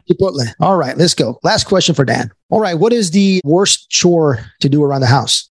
Chipotle. 0.10 0.52
All 0.60 0.78
right, 0.78 0.98
let's 0.98 1.14
go. 1.14 1.40
Last 1.44 1.66
question 1.66 1.94
for 1.94 2.04
Dan. 2.04 2.32
All 2.50 2.60
right, 2.60 2.74
what 2.74 2.92
is 2.92 3.12
the 3.12 3.40
worst 3.44 3.92
chore 3.92 4.40
to 4.62 4.68
do 4.68 4.84
around 4.84 5.02
the 5.02 5.08
house? 5.08 5.48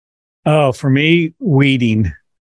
Oh, 0.46 0.72
for 0.72 0.88
me, 0.88 1.34
weeding, 1.38 2.10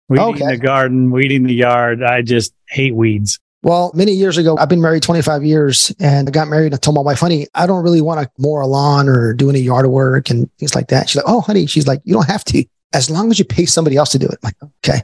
weeding 0.09 0.27
okay. 0.27 0.57
the 0.57 0.59
garden, 0.59 1.13
weeding 1.13 1.45
the 1.45 1.55
yard. 1.55 2.03
I 2.03 2.23
just 2.23 2.53
hate 2.69 2.97
weeds. 2.97 3.39
Well, 3.65 3.91
many 3.95 4.13
years 4.13 4.37
ago, 4.37 4.59
I've 4.59 4.69
been 4.69 4.83
married 4.83 5.03
25 5.03 5.43
years 5.43 5.93
and 5.99 6.29
I 6.29 6.31
got 6.31 6.49
married 6.49 6.67
and 6.67 6.75
I 6.75 6.79
told 6.79 6.95
my 6.97 7.01
wife, 7.01 7.21
honey, 7.21 7.49
I 7.55 7.67
don't 7.67 7.83
really 7.83 8.03
want 8.03 8.21
to 8.21 8.31
mow 8.39 8.63
a 8.63 8.67
lawn 8.67 9.09
or 9.09 9.33
do 9.33 9.49
any 9.49 9.61
yard 9.61 9.87
work 9.87 10.29
and 10.29 10.53
things 10.59 10.75
like 10.75 10.89
that. 10.89 11.09
She's 11.09 11.17
like, 11.17 11.25
Oh, 11.27 11.41
honey, 11.41 11.65
she's 11.65 11.87
like, 11.87 12.03
you 12.05 12.13
don't 12.13 12.29
have 12.29 12.45
to 12.45 12.65
as 12.93 13.11
long 13.11 13.31
as 13.31 13.39
you 13.39 13.45
pay 13.45 13.65
somebody 13.65 13.97
else 13.97 14.11
to 14.11 14.19
do 14.19 14.27
it. 14.27 14.39
I'm 14.43 14.49
like, 14.49 14.73
okay. 14.87 15.03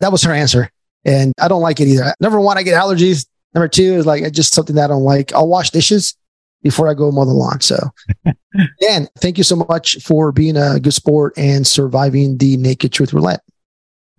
that 0.00 0.12
was 0.12 0.22
her 0.22 0.32
answer. 0.32 0.70
And 1.04 1.32
I 1.38 1.48
don't 1.48 1.62
like 1.62 1.80
it 1.80 1.88
either. 1.88 2.14
Number 2.20 2.40
one, 2.40 2.56
I 2.56 2.62
get 2.62 2.80
allergies. 2.80 3.26
Number 3.54 3.68
two 3.68 3.94
is 3.94 4.06
like, 4.06 4.22
it's 4.22 4.36
just 4.36 4.54
something 4.54 4.76
that 4.76 4.84
I 4.84 4.88
don't 4.88 5.02
like. 5.02 5.32
I'll 5.32 5.48
wash 5.48 5.70
dishes 5.70 6.16
before 6.62 6.88
I 6.88 6.94
go 6.94 7.10
mow 7.10 7.24
the 7.24 7.32
lawn. 7.32 7.60
So, 7.60 7.76
Dan, 8.80 9.08
thank 9.18 9.38
you 9.38 9.44
so 9.44 9.56
much 9.56 10.02
for 10.02 10.32
being 10.32 10.56
a 10.56 10.80
good 10.80 10.94
sport 10.94 11.34
and 11.36 11.66
surviving 11.66 12.38
the 12.38 12.56
Naked 12.56 12.92
Truth 12.92 13.12
Roulette. 13.12 13.42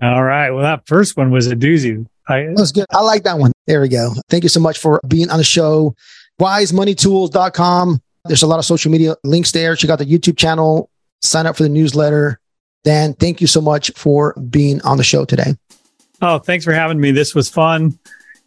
All 0.01 0.23
right. 0.23 0.51
Well, 0.51 0.63
that 0.63 0.87
first 0.87 1.17
one 1.17 1.31
was 1.31 1.47
a 1.47 1.55
doozy. 1.55 2.05
I, 2.29 2.43
that 2.43 2.55
was 2.55 2.71
good. 2.71 2.85
I 2.91 3.01
like 3.01 3.23
that 3.23 3.37
one. 3.37 3.51
There 3.67 3.81
we 3.81 3.89
go. 3.89 4.13
Thank 4.29 4.43
you 4.43 4.49
so 4.49 4.59
much 4.59 4.77
for 4.77 4.99
being 5.07 5.29
on 5.29 5.37
the 5.37 5.43
show. 5.43 5.95
WiseMoneyTools.com. 6.39 8.01
There's 8.25 8.43
a 8.43 8.47
lot 8.47 8.59
of 8.59 8.65
social 8.65 8.91
media 8.91 9.15
links 9.23 9.51
there. 9.51 9.75
Check 9.75 9.89
out 9.89 9.99
the 9.99 10.05
YouTube 10.05 10.37
channel. 10.37 10.89
sign 11.21 11.45
up 11.45 11.55
for 11.57 11.63
the 11.63 11.69
newsletter. 11.69 12.39
Dan, 12.83 13.13
thank 13.13 13.41
you 13.41 13.47
so 13.47 13.61
much 13.61 13.91
for 13.95 14.33
being 14.49 14.81
on 14.81 14.97
the 14.97 15.03
show 15.03 15.25
today. 15.25 15.55
Oh, 16.21 16.39
thanks 16.39 16.65
for 16.65 16.73
having 16.73 16.99
me. 16.99 17.11
This 17.11 17.33
was 17.35 17.49
fun. 17.49 17.97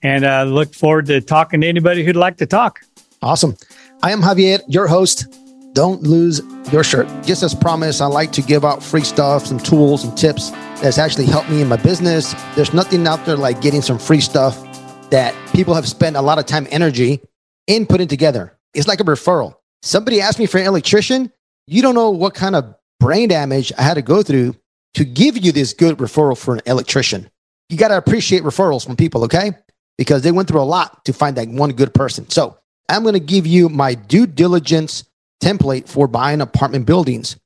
And 0.03 0.25
uh, 0.25 0.45
look 0.45 0.75
forward 0.75 1.07
to 1.07 1.21
talking 1.21 1.61
to 1.61 1.67
anybody 1.67 2.05
who'd 2.05 2.17
like 2.17 2.37
to 2.39 2.47
talk. 2.47 2.81
Awesome. 3.23 3.57
I 4.03 4.13
am 4.13 4.23
Javier, 4.23 4.61
your 4.67 4.87
host. 4.87 5.27
Don't 5.81 6.03
lose 6.03 6.43
your 6.71 6.85
shirt. 6.85 7.09
Just 7.25 7.43
as 7.43 7.55
promised, 7.55 8.03
I 8.03 8.05
like 8.05 8.33
to 8.33 8.43
give 8.43 8.67
out 8.67 8.83
free 8.83 9.01
stuff, 9.01 9.47
some 9.47 9.59
tools 9.59 10.05
and 10.05 10.15
tips 10.15 10.51
that's 10.83 10.99
actually 10.99 11.25
helped 11.25 11.49
me 11.49 11.63
in 11.63 11.69
my 11.69 11.79
business. 11.79 12.35
There's 12.55 12.75
nothing 12.75 13.07
out 13.07 13.25
there 13.25 13.39
like 13.39 13.63
getting 13.63 13.81
some 13.81 13.99
free 13.99 14.21
stuff 14.21 14.63
that 15.09 15.35
people 15.55 15.73
have 15.73 15.89
spent 15.89 16.17
a 16.17 16.21
lot 16.21 16.39
of 16.39 16.45
time, 16.45 16.67
energy 16.71 17.23
in 17.67 17.87
putting 17.87 18.09
together. 18.09 18.59
It's 18.75 18.89
like 18.89 19.01
a 19.01 19.05
referral. 19.05 19.55
Somebody 19.81 20.21
asked 20.21 20.39
me 20.39 20.45
for 20.45 20.59
an 20.59 20.67
electrician. 20.67 21.33
You 21.67 21.81
don't 21.81 21.95
know 21.95 22.11
what 22.11 22.35
kind 22.35 22.57
of 22.57 22.75
brain 22.99 23.31
damage 23.31 23.73
I 23.79 23.81
had 23.81 23.95
to 23.95 24.03
go 24.03 24.23
through 24.23 24.57
to 24.97 25.05
give 25.07 25.39
you 25.39 25.51
this 25.51 25.73
good 25.73 25.97
referral 25.97 26.37
for 26.37 26.57
an 26.57 26.61
electrician. 26.67 27.31
You 27.71 27.79
got 27.79 27.89
to 27.89 27.97
appreciate 27.97 28.43
referrals 28.43 28.85
from 28.85 28.97
people, 28.97 29.25
okay? 29.25 29.53
Because 29.97 30.21
they 30.21 30.31
went 30.31 30.47
through 30.47 30.61
a 30.61 30.63
lot 30.77 31.07
to 31.07 31.15
find 31.15 31.39
that 31.39 31.49
one 31.49 31.73
good 31.73 31.95
person. 31.95 32.29
So 32.29 32.59
I'm 32.91 33.03
going 33.03 33.15
to 33.15 33.19
give 33.19 33.47
you 33.47 33.71
my 33.71 33.95
due 33.95 34.27
diligence 34.27 35.05
template 35.41 35.89
for 35.89 36.07
buying 36.07 36.41
apartment 36.41 36.87
buildings. 36.87 37.37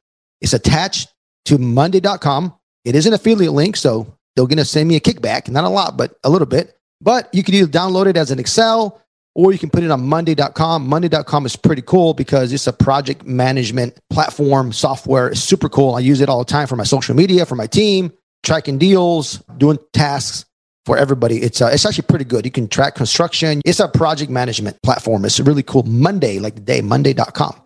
It's 0.40 0.52
attached 0.52 1.09
to 1.46 1.59
monday.com. 1.59 2.54
It 2.85 2.94
is 2.94 3.07
an 3.07 3.14
affiliate 3.14 3.52
link, 3.52 3.76
so 3.76 4.14
they're 4.37 4.46
going 4.46 4.59
to 4.59 4.64
send 4.64 4.88
me 4.88 4.96
a 4.96 5.00
kickback, 5.00 5.48
not 5.48 5.64
a 5.64 5.68
lot, 5.68 5.96
but 5.96 6.16
a 6.24 6.30
little 6.30 6.46
bit. 6.46 6.76
But 7.00 7.28
you 7.33 7.42
can 7.42 7.54
either 7.54 7.70
download 7.70 8.07
it 8.07 8.16
as 8.16 8.30
an 8.30 8.38
Excel 8.38 9.00
or 9.35 9.52
you 9.52 9.59
can 9.59 9.70
put 9.70 9.83
it 9.83 9.90
on 9.90 10.07
monday.com. 10.07 10.87
Monday.com 10.87 11.46
is 11.46 11.57
pretty 11.57 11.83
cool 11.83 12.14
because 12.14 12.52
it's 12.52 12.66
a 12.66 12.72
project 12.72 13.26
management 13.26 13.98
platform 14.11 14.72
software. 14.72 15.28
It's 15.28 15.40
super 15.40 15.68
cool. 15.68 15.94
I 15.94 16.00
use 16.00 16.20
it 16.20 16.28
all 16.28 16.38
the 16.38 16.44
time 16.44 16.66
for 16.66 16.76
my 16.76 16.85
social 16.85 17.14
media, 17.16 17.44
for 17.44 17.57
my 17.57 17.66
team, 17.66 18.12
tracking 18.42 18.78
deals, 18.78 19.38
doing 19.59 19.78
tasks 19.92 20.44
for 20.87 20.96
everybody. 20.96 21.42
It's 21.42 21.61
uh, 21.61 21.70
it's 21.72 21.85
actually 21.85 22.07
pretty 22.09 22.26
good. 22.26 22.44
You 22.44 22.50
can 22.50 22.68
track 22.68 22.94
construction. 22.94 23.61
It's 23.64 23.80
a 23.80 23.88
project 23.88 24.30
management 24.30 24.80
platform. 24.83 25.24
It's 25.24 25.40
really 25.40 25.62
cool. 25.62 25.83
Monday, 25.83 26.38
like 26.38 26.54
the 26.54 26.61
day, 26.61 26.80
monday.com. 26.80 27.63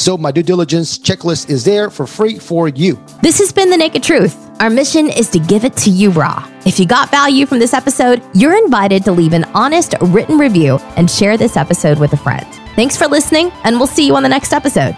So 0.00 0.16
my 0.16 0.30
due 0.32 0.42
diligence 0.42 0.98
checklist 0.98 1.50
is 1.50 1.62
there 1.62 1.90
for 1.90 2.06
free 2.06 2.38
for 2.38 2.68
you. 2.70 2.98
This 3.20 3.38
has 3.38 3.52
been 3.52 3.68
The 3.68 3.76
Naked 3.76 4.02
Truth. 4.02 4.34
Our 4.58 4.70
mission 4.70 5.10
is 5.10 5.28
to 5.28 5.38
give 5.38 5.66
it 5.66 5.76
to 5.76 5.90
you 5.90 6.10
raw. 6.10 6.48
If 6.64 6.80
you 6.80 6.86
got 6.86 7.10
value 7.10 7.44
from 7.44 7.58
this 7.58 7.74
episode, 7.74 8.22
you're 8.32 8.56
invited 8.56 9.04
to 9.04 9.12
leave 9.12 9.34
an 9.34 9.44
honest 9.52 9.94
written 10.00 10.38
review 10.38 10.78
and 10.96 11.10
share 11.10 11.36
this 11.36 11.54
episode 11.54 11.98
with 11.98 12.14
a 12.14 12.16
friend. 12.16 12.46
Thanks 12.76 12.96
for 12.96 13.08
listening, 13.08 13.52
and 13.64 13.76
we'll 13.76 13.86
see 13.86 14.06
you 14.06 14.16
on 14.16 14.22
the 14.22 14.28
next 14.30 14.54
episode. 14.54 14.96